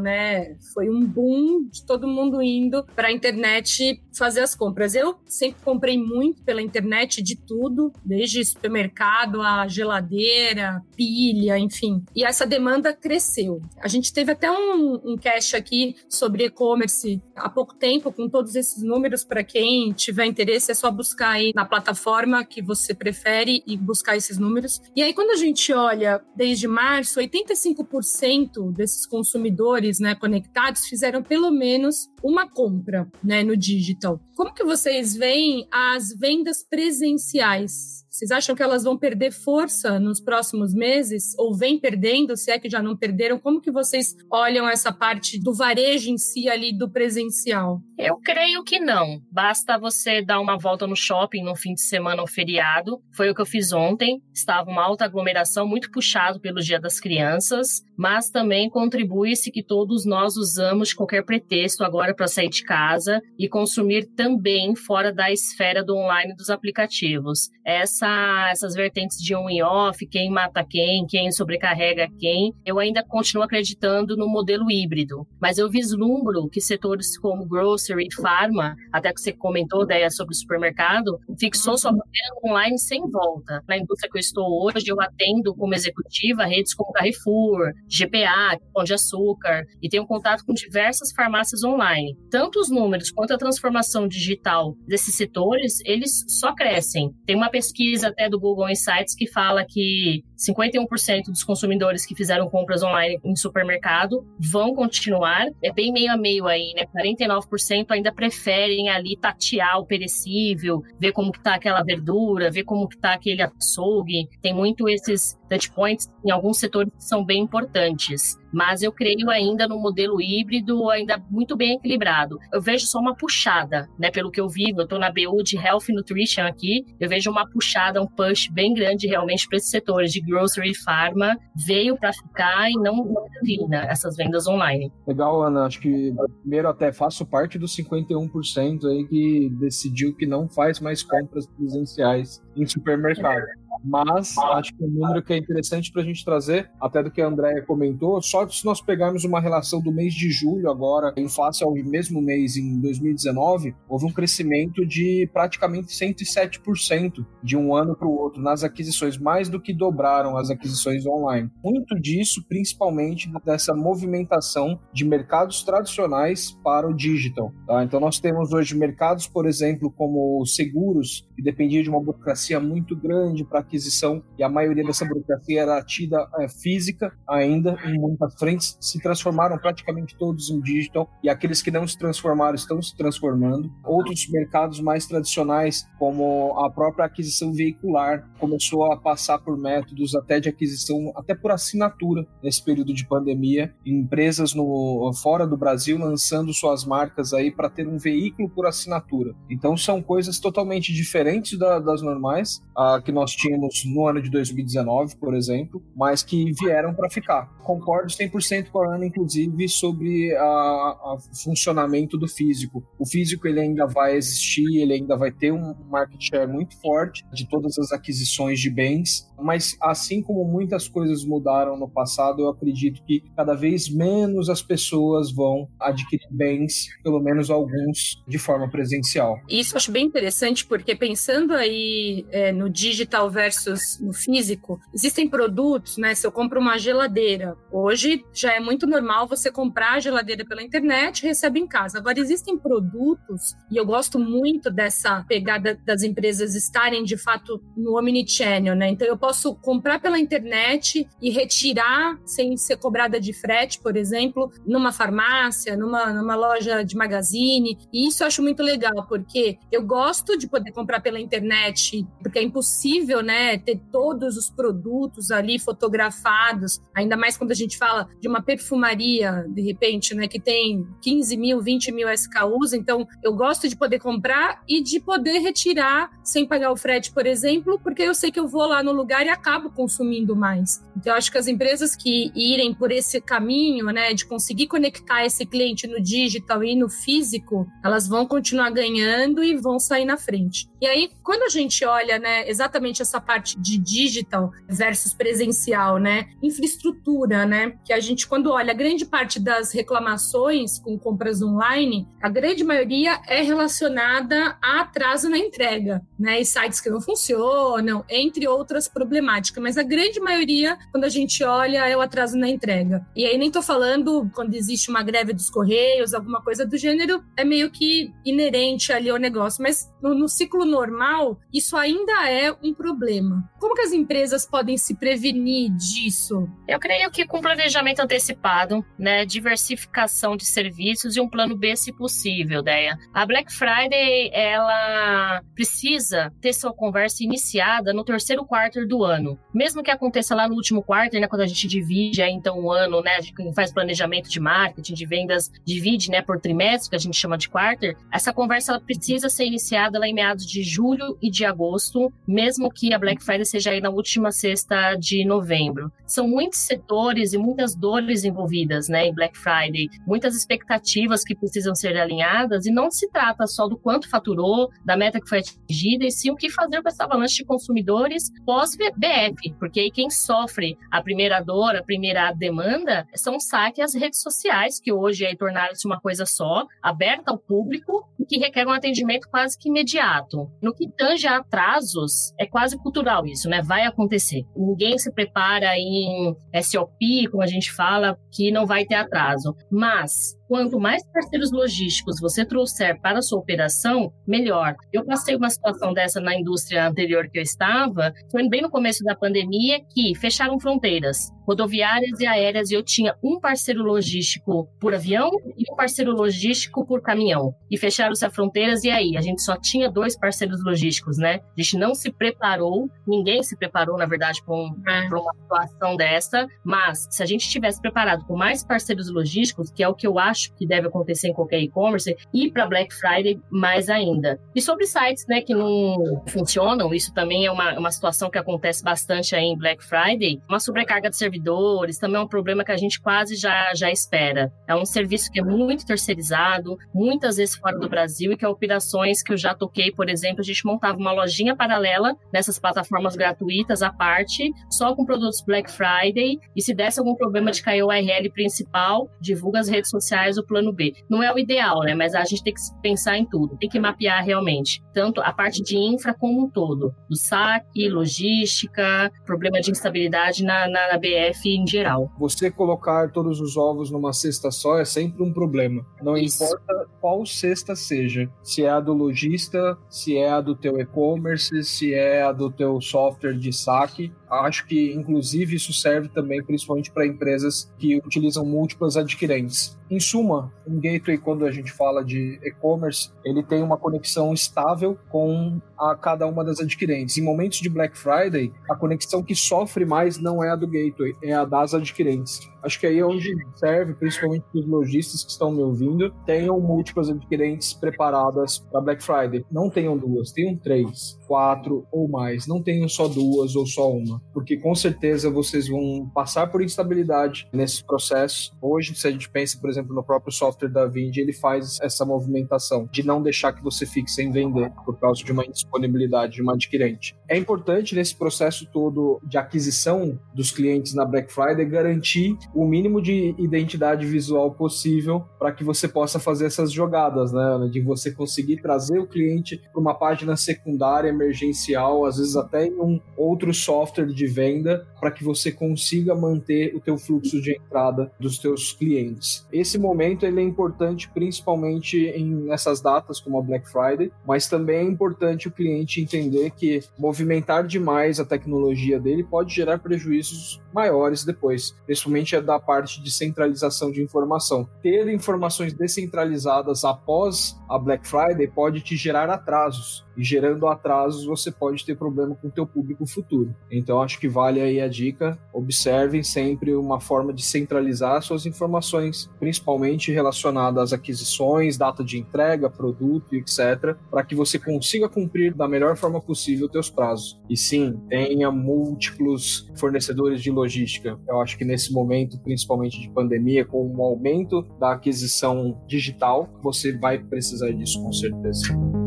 né? 0.00 0.56
Foi 0.74 0.88
um 0.88 1.04
boom 1.04 1.68
de 1.70 1.84
todo 1.84 2.06
mundo 2.06 2.42
indo 2.42 2.84
para 2.94 3.08
a 3.08 3.12
internet 3.12 4.00
fazer 4.16 4.40
as 4.40 4.54
compras. 4.54 4.94
Eu 4.94 5.16
sempre 5.26 5.62
comprei 5.62 5.98
muito 5.98 6.42
pela 6.42 6.62
internet 6.62 7.22
de 7.22 7.36
tudo, 7.36 7.92
desde 8.04 8.44
supermercado 8.44 9.40
a 9.40 9.66
geladeira, 9.66 10.82
pilha, 10.96 11.58
enfim. 11.58 12.04
E 12.14 12.24
essa 12.24 12.46
demanda 12.46 12.92
cresceu. 12.92 13.60
A 13.80 13.88
gente 13.88 14.12
teve 14.12 14.32
até 14.32 14.50
um, 14.50 15.00
um 15.04 15.16
cast 15.16 15.56
aqui 15.56 15.96
sobre 16.08 16.44
e-commerce 16.44 17.20
há 17.36 17.48
pouco 17.48 17.74
tempo, 17.74 18.12
com 18.12 18.28
todos 18.28 18.54
esses 18.54 18.82
números. 18.82 19.24
Para 19.24 19.42
quem 19.42 19.92
tiver 19.92 20.26
interesse, 20.26 20.70
é 20.70 20.74
só 20.74 20.90
buscar 20.90 21.30
aí 21.30 21.52
na 21.54 21.64
plataforma 21.64 22.44
que 22.44 22.62
você 22.62 22.94
prefere 22.94 23.62
e 23.66 23.76
buscar 23.76 24.16
esses 24.16 24.38
números. 24.38 24.80
E 24.94 25.02
aí, 25.02 25.14
quando 25.14 25.30
a 25.30 25.36
gente 25.36 25.72
olha 25.72 26.22
desde 26.36 26.68
março, 26.68 27.20
85% 27.20 28.72
desses 28.72 29.06
consumidores 29.12 30.00
né, 30.00 30.14
conectados 30.14 30.86
fizeram 30.86 31.22
pelo 31.22 31.50
menos 31.50 32.08
uma 32.22 32.48
compra 32.48 33.06
né, 33.22 33.42
no 33.42 33.54
digital. 33.54 34.18
Como 34.34 34.54
que 34.54 34.64
vocês 34.64 35.14
veem 35.14 35.68
as 35.70 36.16
vendas 36.18 36.64
presenciais? 36.64 38.02
Vocês 38.12 38.30
acham 38.30 38.54
que 38.54 38.62
elas 38.62 38.84
vão 38.84 38.96
perder 38.96 39.32
força 39.32 39.98
nos 39.98 40.20
próximos 40.20 40.74
meses? 40.74 41.34
Ou 41.38 41.54
vem 41.54 41.78
perdendo, 41.78 42.36
se 42.36 42.50
é 42.50 42.58
que 42.58 42.68
já 42.68 42.82
não 42.82 42.94
perderam? 42.94 43.38
Como 43.38 43.60
que 43.60 43.70
vocês 43.70 44.14
olham 44.30 44.68
essa 44.68 44.92
parte 44.92 45.40
do 45.40 45.54
varejo 45.54 46.10
em 46.10 46.18
si 46.18 46.46
ali 46.48 46.76
do 46.76 46.90
presencial? 46.90 47.80
Eu 47.98 48.18
creio 48.18 48.62
que 48.64 48.78
não. 48.78 49.22
Basta 49.30 49.78
você 49.78 50.22
dar 50.22 50.40
uma 50.40 50.58
volta 50.58 50.86
no 50.86 50.94
shopping 50.94 51.42
no 51.42 51.56
fim 51.56 51.72
de 51.72 51.80
semana 51.80 52.20
ou 52.20 52.28
feriado. 52.28 53.00
Foi 53.16 53.30
o 53.30 53.34
que 53.34 53.40
eu 53.40 53.46
fiz 53.46 53.72
ontem. 53.72 54.22
Estava 54.34 54.70
uma 54.70 54.84
alta 54.84 55.06
aglomeração, 55.06 55.66
muito 55.66 55.90
puxado 55.90 56.38
pelo 56.38 56.60
Dia 56.60 56.78
das 56.78 57.00
Crianças, 57.00 57.82
mas 57.96 58.28
também 58.28 58.68
contribui-se 59.02 59.50
que 59.50 59.62
todos 59.62 60.04
nós 60.04 60.36
usamos 60.36 60.92
qualquer 60.92 61.24
pretexto 61.24 61.84
agora 61.84 62.14
para 62.14 62.28
sair 62.28 62.48
de 62.48 62.62
casa 62.62 63.20
e 63.38 63.48
consumir 63.48 64.06
também 64.14 64.74
fora 64.76 65.12
da 65.12 65.30
esfera 65.30 65.84
do 65.84 65.96
online 65.96 66.34
dos 66.34 66.50
aplicativos. 66.50 67.50
Essa 67.64 68.02
essa, 68.02 68.48
essas 68.50 68.74
vertentes 68.74 69.18
de 69.18 69.34
on 69.34 69.48
e 69.48 69.62
off, 69.62 70.06
quem 70.06 70.30
mata 70.30 70.64
quem, 70.68 71.06
quem 71.06 71.30
sobrecarrega 71.30 72.08
quem, 72.18 72.52
eu 72.64 72.78
ainda 72.78 73.04
continuo 73.04 73.44
acreditando 73.44 74.16
no 74.16 74.28
modelo 74.28 74.70
híbrido. 74.70 75.26
Mas 75.40 75.58
eu 75.58 75.70
vislumbro 75.70 76.48
que 76.48 76.60
setores 76.60 77.18
como 77.18 77.46
grocery 77.46 78.08
pharma, 78.14 78.74
até 78.92 79.12
que 79.12 79.20
você 79.20 79.32
comentou 79.32 79.84
ideia 79.84 80.10
sobre 80.10 80.32
o 80.32 80.36
supermercado, 80.36 81.18
fixou 81.38 81.76
sua 81.76 81.92
bandeira 81.92 82.34
online 82.44 82.78
sem 82.78 83.00
volta. 83.10 83.62
Na 83.68 83.76
indústria 83.76 84.10
que 84.10 84.18
eu 84.18 84.20
estou 84.20 84.64
hoje, 84.64 84.86
eu 84.88 85.00
atendo 85.00 85.54
como 85.54 85.74
executiva 85.74 86.44
redes 86.44 86.74
como 86.74 86.92
Carrefour, 86.92 87.72
GPA, 87.86 88.58
Pão 88.72 88.84
de 88.92 88.94
Açúcar, 88.94 89.64
e 89.80 89.88
tenho 89.88 90.06
contato 90.06 90.44
com 90.44 90.52
diversas 90.52 91.12
farmácias 91.12 91.64
online. 91.64 92.16
Tanto 92.30 92.60
os 92.60 92.70
números 92.70 93.10
quanto 93.10 93.32
a 93.32 93.38
transformação 93.38 94.06
digital 94.06 94.76
desses 94.86 95.16
setores, 95.16 95.78
eles 95.84 96.24
só 96.28 96.54
crescem. 96.54 97.10
Tem 97.26 97.34
uma 97.34 97.50
pesquisa 97.50 98.08
até 98.08 98.28
do 98.28 98.38
Google 98.38 98.70
Insights 98.70 99.14
que 99.14 99.26
fala 99.26 99.64
que 99.66 100.22
51% 100.48 101.26
dos 101.26 101.44
consumidores 101.44 102.04
que 102.04 102.14
fizeram 102.14 102.48
compras 102.48 102.82
online 102.82 103.20
em 103.24 103.36
supermercado 103.36 104.26
vão 104.38 104.74
continuar. 104.74 105.46
É 105.62 105.72
bem 105.72 105.92
meio 105.92 106.12
a 106.12 106.16
meio 106.16 106.46
aí, 106.46 106.72
né? 106.74 106.84
49% 106.86 107.86
ainda 107.90 108.12
preferem 108.12 108.88
ali 108.88 109.16
tatear 109.16 109.78
o 109.78 109.86
perecível, 109.86 110.82
ver 110.98 111.12
como 111.12 111.32
que 111.32 111.42
tá 111.42 111.54
aquela 111.54 111.82
verdura, 111.82 112.50
ver 112.50 112.64
como 112.64 112.88
que 112.88 112.98
tá 112.98 113.12
aquele 113.14 113.42
açougue. 113.42 114.28
Tem 114.40 114.54
muito 114.54 114.88
esses 114.88 115.38
touchpoints 115.48 116.10
em 116.24 116.30
alguns 116.30 116.58
setores 116.58 116.92
que 116.92 117.04
são 117.04 117.24
bem 117.24 117.42
importantes. 117.42 118.40
Mas 118.52 118.82
eu 118.82 118.92
creio 118.92 119.30
ainda 119.30 119.66
no 119.66 119.78
modelo 119.78 120.20
híbrido, 120.20 120.90
ainda 120.90 121.22
muito 121.30 121.56
bem 121.56 121.76
equilibrado. 121.76 122.38
Eu 122.52 122.60
vejo 122.60 122.86
só 122.86 122.98
uma 122.98 123.16
puxada, 123.16 123.88
né? 123.98 124.10
Pelo 124.10 124.30
que 124.30 124.40
eu 124.40 124.48
vi, 124.48 124.70
eu 124.76 124.82
estou 124.82 124.98
na 124.98 125.10
BU 125.10 125.42
de 125.42 125.56
Health 125.56 125.88
Nutrition 125.88 126.42
aqui, 126.42 126.84
eu 127.00 127.08
vejo 127.08 127.30
uma 127.30 127.48
puxada, 127.48 128.02
um 128.02 128.06
push 128.06 128.48
bem 128.50 128.74
grande 128.74 129.06
realmente 129.06 129.48
para 129.48 129.56
esses 129.56 129.70
setores 129.70 130.12
de 130.12 130.20
grocery 130.32 130.72
pharma. 130.84 131.36
Veio 131.66 131.96
para 131.96 132.12
ficar 132.12 132.70
e 132.70 132.74
não, 132.74 133.04
não 133.04 133.24
termina 133.28 133.84
essas 133.84 134.16
vendas 134.16 134.46
online. 134.46 134.90
Legal, 135.06 135.42
Ana. 135.42 135.64
Acho 135.64 135.80
que 135.80 136.14
primeiro 136.40 136.68
até 136.68 136.92
faço 136.92 137.26
parte 137.26 137.58
dos 137.58 137.76
51% 137.76 138.84
aí 138.84 139.06
que 139.06 139.50
decidiu 139.60 140.14
que 140.14 140.26
não 140.26 140.48
faz 140.48 140.80
mais 140.80 141.02
compras 141.02 141.46
presenciais 141.46 142.42
em 142.56 142.66
supermercado. 142.66 143.44
Mas 143.84 144.36
acho 144.38 144.74
que 144.74 144.84
um 144.84 144.88
número 144.88 145.22
que 145.22 145.32
é 145.32 145.36
interessante 145.36 145.90
para 145.92 146.02
a 146.02 146.04
gente 146.04 146.24
trazer, 146.24 146.70
até 146.80 147.02
do 147.02 147.10
que 147.10 147.20
a 147.20 147.26
Andrea 147.26 147.62
comentou, 147.62 148.20
só 148.22 148.48
se 148.48 148.64
nós 148.64 148.80
pegarmos 148.80 149.24
uma 149.24 149.40
relação 149.40 149.80
do 149.80 149.92
mês 149.92 150.14
de 150.14 150.30
julho 150.30 150.70
agora, 150.70 151.12
em 151.16 151.28
face 151.28 151.64
ao 151.64 151.72
mesmo 151.72 152.20
mês 152.20 152.56
em 152.56 152.80
2019, 152.80 153.74
houve 153.88 154.06
um 154.06 154.12
crescimento 154.12 154.86
de 154.86 155.28
praticamente 155.32 155.88
107% 155.88 157.24
de 157.42 157.56
um 157.56 157.74
ano 157.74 157.96
para 157.96 158.08
o 158.08 158.16
outro 158.16 158.42
nas 158.42 158.64
aquisições, 158.64 159.18
mais 159.18 159.48
do 159.48 159.60
que 159.60 159.72
dobraram 159.72 160.36
as 160.36 160.50
aquisições 160.50 161.06
online. 161.06 161.50
Muito 161.62 161.98
disso, 162.00 162.44
principalmente 162.48 163.30
dessa 163.44 163.74
movimentação 163.74 164.78
de 164.92 165.04
mercados 165.04 165.62
tradicionais 165.62 166.52
para 166.62 166.88
o 166.88 166.94
digital. 166.94 167.52
Tá? 167.66 167.84
Então 167.84 168.00
nós 168.00 168.20
temos 168.20 168.52
hoje 168.52 168.76
mercados, 168.76 169.26
por 169.26 169.46
exemplo, 169.46 169.90
como 169.90 170.44
seguros, 170.46 171.28
que 171.34 171.42
dependia 171.42 171.82
de 171.82 171.88
uma 171.88 172.00
burocracia 172.00 172.60
muito 172.60 172.96
grande 172.96 173.44
para 173.44 173.62
aquisição 173.72 174.22
e 174.38 174.42
a 174.42 174.48
maioria 174.48 174.84
dessa 174.84 175.04
burocracia 175.06 175.62
era 175.62 175.82
tida 175.82 176.28
é, 176.38 176.48
física 176.48 177.12
ainda 177.26 177.76
em 177.86 177.98
muitas 177.98 178.34
frentes, 178.34 178.76
se 178.80 179.00
transformaram 179.00 179.56
praticamente 179.58 180.16
todos 180.16 180.50
em 180.50 180.60
digital 180.60 181.08
e 181.22 181.30
aqueles 181.30 181.62
que 181.62 181.70
não 181.70 181.86
se 181.86 181.96
transformaram 181.96 182.54
estão 182.54 182.82
se 182.82 182.94
transformando. 182.96 183.72
Outros 183.84 184.28
mercados 184.28 184.80
mais 184.80 185.06
tradicionais, 185.06 185.86
como 185.98 186.58
a 186.58 186.70
própria 186.70 187.06
aquisição 187.06 187.52
veicular, 187.52 188.28
começou 188.38 188.92
a 188.92 188.96
passar 188.96 189.38
por 189.38 189.56
métodos 189.56 190.14
até 190.14 190.38
de 190.38 190.48
aquisição, 190.48 191.12
até 191.16 191.34
por 191.34 191.50
assinatura 191.50 192.26
nesse 192.42 192.62
período 192.62 192.92
de 192.92 193.06
pandemia, 193.06 193.74
empresas 193.86 194.54
no 194.54 195.10
fora 195.22 195.46
do 195.46 195.56
Brasil 195.56 195.98
lançando 195.98 196.52
suas 196.52 196.84
marcas 196.84 197.32
aí 197.32 197.50
para 197.50 197.70
ter 197.70 197.86
um 197.86 197.98
veículo 197.98 198.50
por 198.50 198.66
assinatura. 198.66 199.34
Então 199.48 199.76
são 199.76 200.02
coisas 200.02 200.38
totalmente 200.38 200.92
diferentes 200.92 201.58
da, 201.58 201.78
das 201.78 202.02
normais 202.02 202.60
a, 202.76 203.00
que 203.00 203.12
nós 203.12 203.32
tínhamos 203.32 203.61
no 203.86 204.06
ano 204.06 204.22
de 204.22 204.30
2019, 204.30 205.16
por 205.16 205.34
exemplo, 205.34 205.82
mas 205.94 206.22
que 206.22 206.52
vieram 206.52 206.94
para 206.94 207.10
ficar. 207.10 207.46
Concordo 207.62 208.08
100% 208.08 208.70
com 208.70 208.82
a 208.82 208.96
Ana, 208.96 209.06
inclusive, 209.06 209.68
sobre 209.68 210.34
o 210.36 211.18
funcionamento 211.44 212.16
do 212.18 212.28
físico. 212.28 212.84
O 212.98 213.06
físico 213.06 213.46
ele 213.46 213.60
ainda 213.60 213.86
vai 213.86 214.16
existir, 214.16 214.80
ele 214.80 214.94
ainda 214.94 215.16
vai 215.16 215.30
ter 215.30 215.52
um 215.52 215.74
market 215.88 216.20
share 216.20 216.50
muito 216.50 216.80
forte 216.80 217.24
de 217.32 217.48
todas 217.48 217.78
as 217.78 217.92
aquisições 217.92 218.60
de 218.60 218.70
bens, 218.70 219.30
mas 219.38 219.76
assim 219.80 220.22
como 220.22 220.44
muitas 220.44 220.88
coisas 220.88 221.24
mudaram 221.24 221.76
no 221.76 221.88
passado, 221.88 222.42
eu 222.42 222.48
acredito 222.48 223.02
que 223.04 223.22
cada 223.36 223.54
vez 223.54 223.88
menos 223.88 224.48
as 224.48 224.62
pessoas 224.62 225.32
vão 225.32 225.68
adquirir 225.80 226.26
bens, 226.30 226.88
pelo 227.02 227.20
menos 227.20 227.50
alguns, 227.50 228.22
de 228.26 228.38
forma 228.38 228.70
presencial. 228.70 229.36
Isso 229.48 229.74
eu 229.74 229.78
acho 229.78 229.92
bem 229.92 230.06
interessante, 230.06 230.64
porque 230.64 230.94
pensando 230.94 231.52
aí 231.54 232.24
é, 232.30 232.52
no 232.52 232.70
digital 232.70 233.30
versus 233.30 233.51
no 234.00 234.12
físico, 234.12 234.80
existem 234.94 235.28
produtos, 235.28 235.96
né? 235.96 236.14
Se 236.14 236.26
eu 236.26 236.32
compro 236.32 236.60
uma 236.60 236.78
geladeira, 236.78 237.56
hoje 237.70 238.24
já 238.32 238.52
é 238.52 238.60
muito 238.60 238.86
normal 238.86 239.26
você 239.26 239.50
comprar 239.50 239.94
a 239.94 240.00
geladeira 240.00 240.44
pela 240.44 240.62
internet 240.62 241.22
e 241.22 241.26
recebe 241.26 241.60
em 241.60 241.66
casa. 241.66 241.98
Agora, 241.98 242.18
existem 242.18 242.58
produtos, 242.58 243.54
e 243.70 243.76
eu 243.76 243.84
gosto 243.84 244.18
muito 244.18 244.70
dessa 244.70 245.24
pegada 245.28 245.78
das 245.84 246.02
empresas 246.02 246.54
estarem 246.54 247.04
de 247.04 247.16
fato 247.16 247.62
no 247.76 247.98
omnichannel, 247.98 248.74
né? 248.74 248.90
Então 248.90 249.06
eu 249.06 249.16
posso 249.16 249.54
comprar 249.56 250.00
pela 250.00 250.18
internet 250.18 251.06
e 251.20 251.30
retirar 251.30 252.18
sem 252.24 252.56
ser 252.56 252.76
cobrada 252.76 253.20
de 253.20 253.32
frete, 253.32 253.80
por 253.80 253.96
exemplo, 253.96 254.50
numa 254.66 254.92
farmácia, 254.92 255.76
numa, 255.76 256.12
numa 256.12 256.34
loja 256.34 256.82
de 256.82 256.96
magazine. 256.96 257.78
E 257.92 258.08
isso 258.08 258.22
eu 258.22 258.26
acho 258.26 258.42
muito 258.42 258.62
legal, 258.62 259.06
porque 259.08 259.58
eu 259.70 259.82
gosto 259.82 260.36
de 260.36 260.48
poder 260.48 260.72
comprar 260.72 261.00
pela 261.00 261.20
internet, 261.20 262.06
porque 262.22 262.38
é 262.38 262.42
impossível, 262.42 263.22
né, 263.22 263.41
ter 263.64 263.80
todos 263.90 264.36
os 264.36 264.50
produtos 264.50 265.30
ali 265.30 265.58
fotografados, 265.58 266.80
ainda 266.94 267.16
mais 267.16 267.36
quando 267.36 267.50
a 267.50 267.54
gente 267.54 267.76
fala 267.76 268.08
de 268.20 268.28
uma 268.28 268.42
perfumaria, 268.42 269.44
de 269.48 269.62
repente, 269.62 270.14
né, 270.14 270.28
que 270.28 270.40
tem 270.40 270.86
15 271.00 271.36
mil, 271.36 271.60
20 271.60 271.92
mil 271.92 272.08
SKUs. 272.10 272.72
Então, 272.72 273.06
eu 273.22 273.34
gosto 273.34 273.68
de 273.68 273.76
poder 273.76 273.98
comprar 273.98 274.62
e 274.68 274.82
de 274.82 275.00
poder 275.00 275.38
retirar 275.38 276.10
sem 276.22 276.46
pagar 276.46 276.72
o 276.72 276.76
frete, 276.76 277.12
por 277.12 277.26
exemplo, 277.26 277.78
porque 277.82 278.02
eu 278.02 278.14
sei 278.14 278.30
que 278.30 278.40
eu 278.40 278.48
vou 278.48 278.66
lá 278.66 278.82
no 278.82 278.92
lugar 278.92 279.24
e 279.24 279.28
acabo 279.28 279.70
consumindo 279.70 280.34
mais. 280.36 280.82
Então, 280.96 281.12
eu 281.12 281.16
acho 281.16 281.30
que 281.30 281.38
as 281.38 281.48
empresas 281.48 281.96
que 281.96 282.30
irem 282.34 282.74
por 282.74 282.92
esse 282.92 283.20
caminho, 283.20 283.86
né, 283.86 284.12
de 284.14 284.26
conseguir 284.26 284.66
conectar 284.66 285.24
esse 285.24 285.44
cliente 285.46 285.86
no 285.86 286.00
digital 286.00 286.62
e 286.62 286.76
no 286.76 286.88
físico, 286.88 287.66
elas 287.84 288.06
vão 288.06 288.26
continuar 288.26 288.70
ganhando 288.70 289.42
e 289.42 289.56
vão 289.56 289.78
sair 289.78 290.04
na 290.04 290.16
frente. 290.16 290.68
E 290.80 290.86
aí, 290.86 291.10
quando 291.22 291.44
a 291.44 291.48
gente 291.48 291.84
olha, 291.84 292.18
né, 292.18 292.48
exatamente 292.48 293.02
essa 293.02 293.20
parte 293.22 293.58
de 293.58 293.78
digital 293.78 294.52
versus 294.68 295.14
presencial, 295.14 295.98
né, 295.98 296.28
infraestrutura, 296.42 297.46
né, 297.46 297.74
que 297.84 297.92
a 297.92 298.00
gente 298.00 298.26
quando 298.26 298.50
olha 298.50 298.74
grande 298.74 299.06
parte 299.06 299.38
das 299.40 299.72
reclamações 299.72 300.78
com 300.78 300.98
compras 300.98 301.42
online, 301.42 302.08
a 302.20 302.28
grande 302.28 302.64
maioria 302.64 303.20
é 303.26 303.42
relacionada 303.42 304.56
a 304.62 304.80
atraso 304.80 305.28
na 305.28 305.38
entrega, 305.38 306.02
né, 306.18 306.40
e 306.40 306.44
sites 306.44 306.80
que 306.80 306.90
não 306.90 307.00
funcionam, 307.00 308.04
entre 308.08 308.46
outras 308.48 308.88
problemáticas. 308.88 309.12
Problemática, 309.12 309.60
mas 309.60 309.76
a 309.76 309.82
grande 309.82 310.18
maioria, 310.20 310.78
quando 310.90 311.04
a 311.04 311.08
gente 311.08 311.44
olha, 311.44 311.86
é 311.86 311.96
o 311.96 312.00
atraso 312.00 312.36
na 312.36 312.48
entrega. 312.48 313.06
E 313.14 313.26
aí 313.26 313.36
nem 313.36 313.50
tô 313.50 313.60
falando 313.60 314.28
quando 314.34 314.54
existe 314.54 314.90
uma 314.90 315.02
greve 315.02 315.32
dos 315.32 315.50
correios, 315.50 316.14
alguma 316.14 316.42
coisa 316.42 316.64
do 316.64 316.76
gênero, 316.78 317.22
é 317.36 317.44
meio 317.44 317.70
que 317.70 318.10
inerente 318.24 318.92
ali 318.92 319.10
ao 319.10 319.18
negócio, 319.18 319.62
mas 319.62 319.92
no, 320.02 320.14
no 320.14 320.28
ciclo 320.28 320.64
normal, 320.64 321.38
isso 321.52 321.76
ainda 321.76 322.28
é 322.28 322.50
um 322.62 322.72
problema. 322.72 323.11
Como 323.58 323.74
que 323.74 323.82
as 323.82 323.92
empresas 323.92 324.46
podem 324.46 324.76
se 324.76 324.94
prevenir 324.94 325.70
disso? 325.70 326.48
Eu 326.66 326.78
creio 326.78 327.10
que 327.10 327.26
com 327.26 327.40
planejamento 327.40 328.00
antecipado, 328.00 328.84
né, 328.98 329.24
diversificação 329.24 330.36
de 330.36 330.44
serviços 330.44 331.16
e 331.16 331.20
um 331.20 331.28
plano 331.28 331.56
B 331.56 331.76
se 331.76 331.92
possível, 331.92 332.62
Deia. 332.62 332.98
A 333.12 333.26
Black 333.26 333.52
Friday, 333.52 334.30
ela 334.32 335.42
precisa 335.54 336.32
ter 336.40 336.52
sua 336.52 336.72
conversa 336.72 337.22
iniciada 337.24 337.92
no 337.92 338.04
terceiro 338.04 338.44
quarto 338.44 338.86
do 338.86 339.04
ano. 339.04 339.38
Mesmo 339.54 339.82
que 339.82 339.90
aconteça 339.90 340.34
lá 340.34 340.48
no 340.48 340.54
último 340.54 340.82
quarto, 340.82 341.18
né, 341.18 341.26
quando 341.26 341.42
a 341.42 341.46
gente 341.46 341.66
divide 341.66 342.22
aí, 342.22 342.32
então 342.32 342.58
o 342.58 342.72
ano, 342.72 343.02
né, 343.02 343.18
faz 343.54 343.72
planejamento 343.72 344.28
de 344.28 344.40
marketing, 344.40 344.94
de 344.94 345.06
vendas, 345.06 345.50
divide, 345.64 346.10
né, 346.10 346.22
por 346.22 346.40
trimestre, 346.40 346.90
que 346.90 346.96
a 346.96 346.98
gente 346.98 347.16
chama 347.16 347.38
de 347.38 347.48
quarter, 347.48 347.96
essa 348.12 348.32
conversa 348.32 348.72
ela 348.72 348.80
precisa 348.80 349.28
ser 349.28 349.46
iniciada 349.46 349.98
lá 349.98 350.06
em 350.06 350.14
meados 350.14 350.46
de 350.46 350.62
julho 350.62 351.16
e 351.20 351.30
de 351.30 351.44
agosto, 351.44 352.12
mesmo 352.26 352.70
que 352.70 352.92
a 352.92 352.98
Black 353.02 353.20
Friday 353.24 353.44
seja 353.44 353.72
aí 353.72 353.80
na 353.80 353.90
última 353.90 354.30
sexta 354.30 354.94
de 354.94 355.24
novembro. 355.24 355.90
São 356.06 356.28
muitos 356.28 356.60
setores 356.60 357.32
e 357.32 357.38
muitas 357.38 357.74
dores 357.74 358.22
envolvidas, 358.22 358.88
né, 358.88 359.08
em 359.08 359.12
Black 359.12 359.36
Friday, 359.36 359.88
muitas 360.06 360.36
expectativas 360.36 361.24
que 361.24 361.34
precisam 361.34 361.74
ser 361.74 361.98
alinhadas 361.98 362.64
e 362.64 362.70
não 362.70 362.92
se 362.92 363.10
trata 363.10 363.44
só 363.48 363.66
do 363.66 363.76
quanto 363.76 364.08
faturou, 364.08 364.70
da 364.84 364.96
meta 364.96 365.20
que 365.20 365.28
foi 365.28 365.40
atingida, 365.40 366.04
e 366.04 366.12
sim 366.12 366.30
o 366.30 366.36
que 366.36 366.48
fazer 366.48 366.80
com 366.80 366.88
essa 366.88 367.02
avalanche 367.02 367.38
de 367.38 367.44
consumidores 367.44 368.30
pós 368.46 368.76
BF, 368.76 369.52
porque 369.58 369.80
aí 369.80 369.90
quem 369.90 370.08
sofre 370.08 370.78
a 370.88 371.02
primeira 371.02 371.40
dor, 371.40 371.74
a 371.74 371.82
primeira 371.82 372.30
demanda, 372.30 373.04
são 373.16 373.40
saque 373.40 373.82
às 373.82 373.94
redes 373.94 374.22
sociais, 374.22 374.78
que 374.78 374.92
hoje 374.92 375.26
aí 375.26 375.36
tornaram-se 375.36 375.84
uma 375.88 376.00
coisa 376.00 376.24
só, 376.24 376.64
aberta 376.80 377.32
ao 377.32 377.38
público 377.38 378.08
e 378.16 378.24
que 378.24 378.38
requer 378.38 378.64
um 378.64 378.70
atendimento 378.70 379.28
quase 379.28 379.58
que 379.58 379.68
imediato. 379.68 380.48
No 380.62 380.72
que 380.72 380.88
tange 380.88 381.26
a 381.26 381.38
atrasos, 381.38 382.32
é 382.38 382.46
quase 382.46 382.80
cultural 382.92 383.26
isso, 383.26 383.48
né? 383.48 383.62
Vai 383.62 383.84
acontecer. 383.84 384.44
Ninguém 384.54 384.98
se 384.98 385.10
prepara 385.10 385.76
em 385.78 386.36
SOP, 386.62 387.26
como 387.30 387.42
a 387.42 387.46
gente 387.46 387.72
fala, 387.72 388.18
que 388.30 388.50
não 388.50 388.66
vai 388.66 388.84
ter 388.84 388.94
atraso. 388.94 389.56
Mas 389.70 390.36
quanto 390.46 390.78
mais 390.78 391.02
parceiros 391.10 391.50
logísticos 391.50 392.20
você 392.20 392.44
trouxer 392.44 393.00
para 393.00 393.18
a 393.18 393.22
sua 393.22 393.38
operação, 393.38 394.12
melhor. 394.26 394.74
Eu 394.92 395.02
passei 395.06 395.34
uma 395.34 395.48
situação 395.48 395.94
dessa 395.94 396.20
na 396.20 396.38
indústria 396.38 396.86
anterior 396.86 397.26
que 397.30 397.38
eu 397.38 397.42
estava, 397.42 398.12
foi 398.30 398.46
bem 398.46 398.60
no 398.60 398.68
começo 398.68 399.02
da 399.02 399.16
pandemia 399.16 399.80
que 399.94 400.14
fecharam 400.14 400.60
fronteiras 400.60 401.32
rodoviárias 401.46 402.20
e 402.20 402.26
aéreas 402.26 402.70
e 402.70 402.74
eu 402.74 402.82
tinha 402.82 403.16
um 403.22 403.38
parceiro 403.40 403.82
logístico 403.82 404.68
por 404.80 404.94
avião 404.94 405.30
e 405.56 405.64
um 405.70 405.76
parceiro 405.76 406.12
logístico 406.12 406.86
por 406.86 407.02
caminhão. 407.02 407.54
E 407.70 407.76
fecharam-se 407.76 408.24
as 408.24 408.34
fronteiras 408.34 408.84
e 408.84 408.90
aí? 408.90 409.16
A 409.16 409.20
gente 409.20 409.42
só 409.42 409.56
tinha 409.56 409.90
dois 409.90 410.16
parceiros 410.16 410.62
logísticos, 410.64 411.18
né? 411.18 411.40
A 411.56 411.60
gente 411.60 411.76
não 411.76 411.94
se 411.94 412.12
preparou, 412.12 412.81
ninguém 413.06 413.42
se 413.42 413.56
preparou, 413.56 413.96
na 413.96 414.06
verdade, 414.06 414.42
para 414.44 414.54
um, 414.54 414.74
é. 414.86 415.08
uma 415.08 415.32
situação 415.34 415.96
dessa, 415.96 416.46
mas 416.64 417.08
se 417.10 417.22
a 417.22 417.26
gente 417.26 417.48
tivesse 417.48 417.80
preparado 417.80 418.24
com 418.24 418.36
mais 418.36 418.64
parceiros 418.64 419.10
logísticos, 419.10 419.70
que 419.70 419.82
é 419.82 419.88
o 419.88 419.94
que 419.94 420.06
eu 420.06 420.18
acho 420.18 420.52
que 420.54 420.66
deve 420.66 420.88
acontecer 420.88 421.28
em 421.28 421.32
qualquer 421.32 421.60
e-commerce, 421.60 422.16
e 422.32 422.50
para 422.50 422.66
Black 422.66 422.94
Friday 422.94 423.40
mais 423.50 423.88
ainda. 423.88 424.40
E 424.54 424.60
sobre 424.60 424.86
sites, 424.86 425.26
né, 425.26 425.40
que 425.40 425.54
não 425.54 426.22
funcionam, 426.28 426.92
isso 426.94 427.12
também 427.12 427.46
é 427.46 427.50
uma, 427.50 427.78
uma 427.78 427.90
situação 427.90 428.30
que 428.30 428.38
acontece 428.38 428.82
bastante 428.82 429.34
aí 429.34 429.44
em 429.44 429.56
Black 429.56 429.84
Friday, 429.84 430.40
uma 430.48 430.60
sobrecarga 430.60 431.10
de 431.10 431.16
servidores 431.16 431.98
também 431.98 432.20
é 432.20 432.24
um 432.24 432.28
problema 432.28 432.64
que 432.64 432.72
a 432.72 432.76
gente 432.76 433.00
quase 433.00 433.36
já, 433.36 433.72
já 433.74 433.90
espera. 433.90 434.52
É 434.66 434.74
um 434.74 434.84
serviço 434.84 435.30
que 435.30 435.40
é 435.40 435.42
muito 435.42 435.86
terceirizado, 435.86 436.76
muitas 436.94 437.36
vezes 437.36 437.56
fora 437.56 437.78
do 437.78 437.88
Brasil, 437.88 438.32
e 438.32 438.36
que 438.36 438.44
é 438.44 438.48
operações 438.48 439.22
que 439.22 439.32
eu 439.32 439.36
já 439.36 439.54
toquei, 439.54 439.92
por 439.92 440.08
exemplo, 440.08 440.40
a 440.40 440.44
gente 440.44 440.64
montava 440.64 440.98
uma 440.98 441.12
lojinha 441.12 441.56
paralela 441.56 442.16
nessas 442.32 442.58
plataformas 442.58 442.71
gratuitas 443.16 443.82
à 443.82 443.92
parte, 443.92 444.50
só 444.70 444.94
com 444.94 445.04
produtos 445.04 445.42
Black 445.44 445.70
Friday, 445.70 446.38
e 446.54 446.62
se 446.62 446.74
desse 446.74 446.98
algum 446.98 447.14
problema 447.14 447.50
de 447.50 447.62
cair 447.62 447.82
o 447.82 447.88
URL 447.88 448.30
principal, 448.30 449.08
divulga 449.20 449.60
as 449.60 449.68
redes 449.68 449.90
sociais 449.90 450.38
o 450.38 450.44
plano 450.44 450.72
B. 450.72 450.92
Não 451.08 451.22
é 451.22 451.32
o 451.32 451.38
ideal, 451.38 451.80
né? 451.80 451.94
Mas 451.94 452.14
a 452.14 452.24
gente 452.24 452.42
tem 452.42 452.54
que 452.54 452.60
pensar 452.82 453.16
em 453.18 453.26
tudo, 453.26 453.56
tem 453.58 453.68
que 453.68 453.80
mapear 453.80 454.24
realmente, 454.24 454.82
tanto 454.92 455.20
a 455.20 455.32
parte 455.32 455.62
de 455.62 455.76
infra 455.76 456.14
como 456.14 456.44
um 456.44 456.50
todo, 456.50 456.94
do 457.08 457.16
saque, 457.16 457.88
logística, 457.88 459.10
problema 459.24 459.60
de 459.60 459.70
instabilidade 459.70 460.44
na, 460.44 460.68
na, 460.68 460.92
na 460.92 460.98
BF 460.98 461.48
em 461.48 461.66
geral. 461.66 462.10
Você 462.18 462.50
colocar 462.50 463.10
todos 463.10 463.40
os 463.40 463.56
ovos 463.56 463.90
numa 463.90 464.12
cesta 464.12 464.50
só 464.50 464.78
é 464.78 464.84
sempre 464.84 465.22
um 465.22 465.32
problema. 465.32 465.84
Não 466.02 466.16
Isso. 466.16 466.44
importa 466.44 466.88
qual 467.00 467.24
cesta 467.26 467.74
seja, 467.74 468.30
se 468.42 468.64
é 468.64 468.70
a 468.70 468.80
do 468.80 468.92
lojista, 468.92 469.76
se 469.88 470.16
é 470.16 470.30
a 470.30 470.40
do 470.40 470.54
teu 470.54 470.78
e-commerce, 470.78 471.62
se 471.64 471.92
é 471.92 472.22
a 472.22 472.32
do 472.32 472.50
teu 472.50 472.61
software 472.80 473.34
de 473.34 473.52
saque, 473.52 474.12
acho 474.40 474.66
que, 474.66 474.92
inclusive, 474.92 475.56
isso 475.56 475.72
serve 475.72 476.08
também 476.08 476.42
principalmente 476.42 476.90
para 476.90 477.06
empresas 477.06 477.70
que 477.78 477.96
utilizam 477.98 478.44
múltiplas 478.44 478.96
adquirentes. 478.96 479.76
Em 479.90 480.00
suma, 480.00 480.50
um 480.66 480.80
gateway, 480.80 481.18
quando 481.18 481.44
a 481.44 481.52
gente 481.52 481.70
fala 481.70 482.02
de 482.02 482.40
e-commerce, 482.42 483.10
ele 483.22 483.42
tem 483.42 483.62
uma 483.62 483.76
conexão 483.76 484.32
estável 484.32 484.96
com 485.10 485.60
a 485.78 485.94
cada 485.94 486.26
uma 486.26 486.42
das 486.42 486.60
adquirentes. 486.60 487.18
Em 487.18 487.22
momentos 487.22 487.58
de 487.58 487.68
Black 487.68 487.98
Friday, 487.98 488.50
a 488.70 488.74
conexão 488.74 489.22
que 489.22 489.34
sofre 489.34 489.84
mais 489.84 490.18
não 490.18 490.42
é 490.42 490.48
a 490.48 490.56
do 490.56 490.66
gateway, 490.66 491.14
é 491.22 491.34
a 491.34 491.44
das 491.44 491.74
adquirentes. 491.74 492.40
Acho 492.62 492.80
que 492.80 492.86
aí 492.86 493.00
é 493.00 493.04
onde 493.04 493.34
serve, 493.56 493.92
principalmente 493.94 494.44
para 494.50 494.60
os 494.60 494.66
lojistas 494.66 495.24
que 495.24 495.30
estão 495.30 495.50
me 495.50 495.62
ouvindo, 495.62 496.14
tenham 496.24 496.58
múltiplas 496.60 497.10
adquirentes 497.10 497.74
preparadas 497.74 498.60
para 498.70 498.80
Black 498.80 499.02
Friday. 499.02 499.44
Não 499.50 499.68
tenham 499.68 499.98
duas, 499.98 500.30
tenham 500.32 500.56
três, 500.56 501.18
quatro 501.26 501.84
ou 501.90 502.08
mais. 502.08 502.46
Não 502.46 502.62
tenham 502.62 502.88
só 502.88 503.08
duas 503.08 503.56
ou 503.56 503.66
só 503.66 503.90
uma, 503.90 504.21
porque 504.32 504.56
com 504.56 504.74
certeza 504.74 505.30
vocês 505.30 505.68
vão 505.68 506.10
passar 506.14 506.46
por 506.46 506.62
instabilidade 506.62 507.48
nesses 507.52 507.82
processos. 507.82 508.52
Hoje, 508.60 508.94
se 508.94 509.06
a 509.06 509.10
gente 509.10 509.28
pensa, 509.28 509.58
por 509.60 509.68
exemplo, 509.68 509.94
no 509.94 510.02
próprio 510.02 510.32
software 510.32 510.68
da 510.68 510.86
Vind, 510.86 511.16
ele 511.16 511.32
faz 511.32 511.78
essa 511.80 512.04
movimentação 512.04 512.88
de 512.90 513.04
não 513.04 513.22
deixar 513.22 513.52
que 513.52 513.62
você 513.62 513.86
fique 513.86 514.10
sem 514.10 514.30
vender 514.30 514.70
por 514.84 514.98
causa 514.98 515.22
de 515.22 515.32
uma 515.32 515.44
indisponibilidade 515.44 516.34
de 516.34 516.42
uma 516.42 516.54
adquirente. 516.54 517.16
É 517.28 517.36
importante 517.36 517.94
nesse 517.94 518.14
processo 518.14 518.66
todo 518.66 519.20
de 519.24 519.38
aquisição 519.38 520.18
dos 520.34 520.50
clientes 520.50 520.94
na 520.94 521.04
Black 521.04 521.32
Friday 521.32 521.64
garantir 521.64 522.36
o 522.54 522.66
mínimo 522.66 523.00
de 523.00 523.34
identidade 523.38 524.06
visual 524.06 524.52
possível 524.52 525.24
para 525.38 525.52
que 525.52 525.64
você 525.64 525.88
possa 525.88 526.18
fazer 526.18 526.46
essas 526.46 526.72
jogadas, 526.72 527.32
né? 527.32 527.68
De 527.70 527.80
você 527.80 528.10
conseguir 528.10 528.60
trazer 528.60 528.98
o 528.98 529.06
cliente 529.06 529.60
para 529.72 529.80
uma 529.80 529.94
página 529.94 530.36
secundária 530.36 531.08
emergencial, 531.08 532.04
às 532.04 532.16
vezes 532.16 532.36
até 532.36 532.66
em 532.66 532.80
um 532.80 533.00
outro 533.16 533.52
software 533.52 534.11
de 534.12 534.26
venda, 534.26 534.86
para 535.00 535.10
que 535.10 535.24
você 535.24 535.50
consiga 535.50 536.14
manter 536.14 536.74
o 536.74 536.80
teu 536.80 536.96
fluxo 536.96 537.40
de 537.40 537.56
entrada 537.56 538.12
dos 538.18 538.38
teus 538.38 538.72
clientes. 538.72 539.46
Esse 539.52 539.78
momento 539.78 540.24
ele 540.24 540.40
é 540.40 540.44
importante 540.44 541.10
principalmente 541.12 541.98
em 541.98 542.26
nessas 542.26 542.80
datas 542.80 543.20
como 543.20 543.38
a 543.38 543.42
Black 543.42 543.68
Friday, 543.70 544.12
mas 544.26 544.46
também 544.46 544.76
é 544.76 544.82
importante 544.82 545.48
o 545.48 545.50
cliente 545.50 546.00
entender 546.00 546.50
que 546.50 546.80
movimentar 546.98 547.66
demais 547.66 548.20
a 548.20 548.24
tecnologia 548.24 549.00
dele 549.00 549.24
pode 549.24 549.54
gerar 549.54 549.78
prejuízos 549.78 550.60
maiores 550.72 551.24
depois, 551.24 551.76
principalmente 551.86 552.40
da 552.40 552.58
parte 552.58 553.02
de 553.02 553.10
centralização 553.10 553.90
de 553.90 554.02
informação. 554.02 554.68
Ter 554.82 555.08
informações 555.08 555.72
descentralizadas 555.72 556.84
após 556.84 557.56
a 557.68 557.78
Black 557.78 558.06
Friday 558.06 558.46
pode 558.48 558.80
te 558.80 558.96
gerar 558.96 559.28
atrasos. 559.30 560.04
E 560.16 560.22
gerando 560.22 560.66
atrasos, 560.66 561.24
você 561.24 561.50
pode 561.50 561.84
ter 561.84 561.96
problema 561.96 562.34
com 562.34 562.48
o 562.48 562.50
teu 562.50 562.66
público 562.66 563.06
futuro. 563.06 563.54
Então, 563.70 564.00
acho 564.00 564.18
que 564.18 564.28
vale 564.28 564.60
aí 564.60 564.80
a 564.80 564.88
dica. 564.88 565.38
Observem 565.52 566.22
sempre 566.22 566.74
uma 566.74 567.00
forma 567.00 567.32
de 567.32 567.42
centralizar 567.42 568.22
suas 568.22 568.46
informações, 568.46 569.30
principalmente 569.38 570.12
relacionadas 570.12 570.82
às 570.82 570.92
aquisições, 570.92 571.76
data 571.76 572.04
de 572.04 572.18
entrega, 572.18 572.70
produto, 572.70 573.34
etc., 573.34 573.96
para 574.10 574.24
que 574.24 574.34
você 574.34 574.58
consiga 574.58 575.08
cumprir 575.08 575.54
da 575.54 575.68
melhor 575.68 575.96
forma 575.96 576.20
possível 576.20 576.66
os 576.66 576.72
teus 576.72 576.90
prazos. 576.90 577.40
E 577.48 577.56
sim, 577.56 578.00
tenha 578.08 578.50
múltiplos 578.50 579.70
fornecedores 579.76 580.42
de 580.42 580.50
logística. 580.50 581.18
Eu 581.28 581.40
acho 581.40 581.56
que 581.56 581.64
nesse 581.64 581.92
momento, 581.92 582.38
principalmente 582.38 583.00
de 583.00 583.10
pandemia, 583.10 583.64
com 583.64 583.86
o 583.94 584.02
aumento 584.02 584.62
da 584.78 584.92
aquisição 584.92 585.80
digital, 585.86 586.48
você 586.62 586.96
vai 586.96 587.18
precisar 587.18 587.70
disso 587.72 588.02
com 588.02 588.12
certeza. 588.12 589.01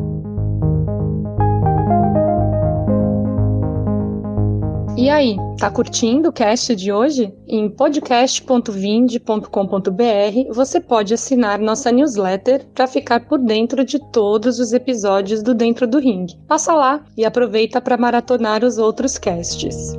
E 5.05 5.09
aí, 5.11 5.37
tá 5.59 5.69
curtindo 5.69 6.29
o 6.29 6.33
cast 6.33 6.75
de 6.75 6.91
hoje? 6.91 7.31
Em 7.47 7.69
podcast.vind.com.br 7.69 10.51
você 10.51 10.81
pode 10.81 11.13
assinar 11.13 11.59
nossa 11.59 11.91
newsletter 11.91 12.65
para 12.73 12.87
ficar 12.87 13.27
por 13.27 13.37
dentro 13.37 13.85
de 13.85 13.99
todos 14.11 14.59
os 14.59 14.73
episódios 14.73 15.43
do 15.43 15.53
Dentro 15.53 15.85
do 15.85 15.99
Ring. 15.99 16.25
Passa 16.47 16.73
lá 16.73 17.05
e 17.15 17.23
aproveita 17.23 17.79
para 17.79 17.97
maratonar 17.97 18.63
os 18.63 18.79
outros 18.79 19.19
casts. 19.19 19.93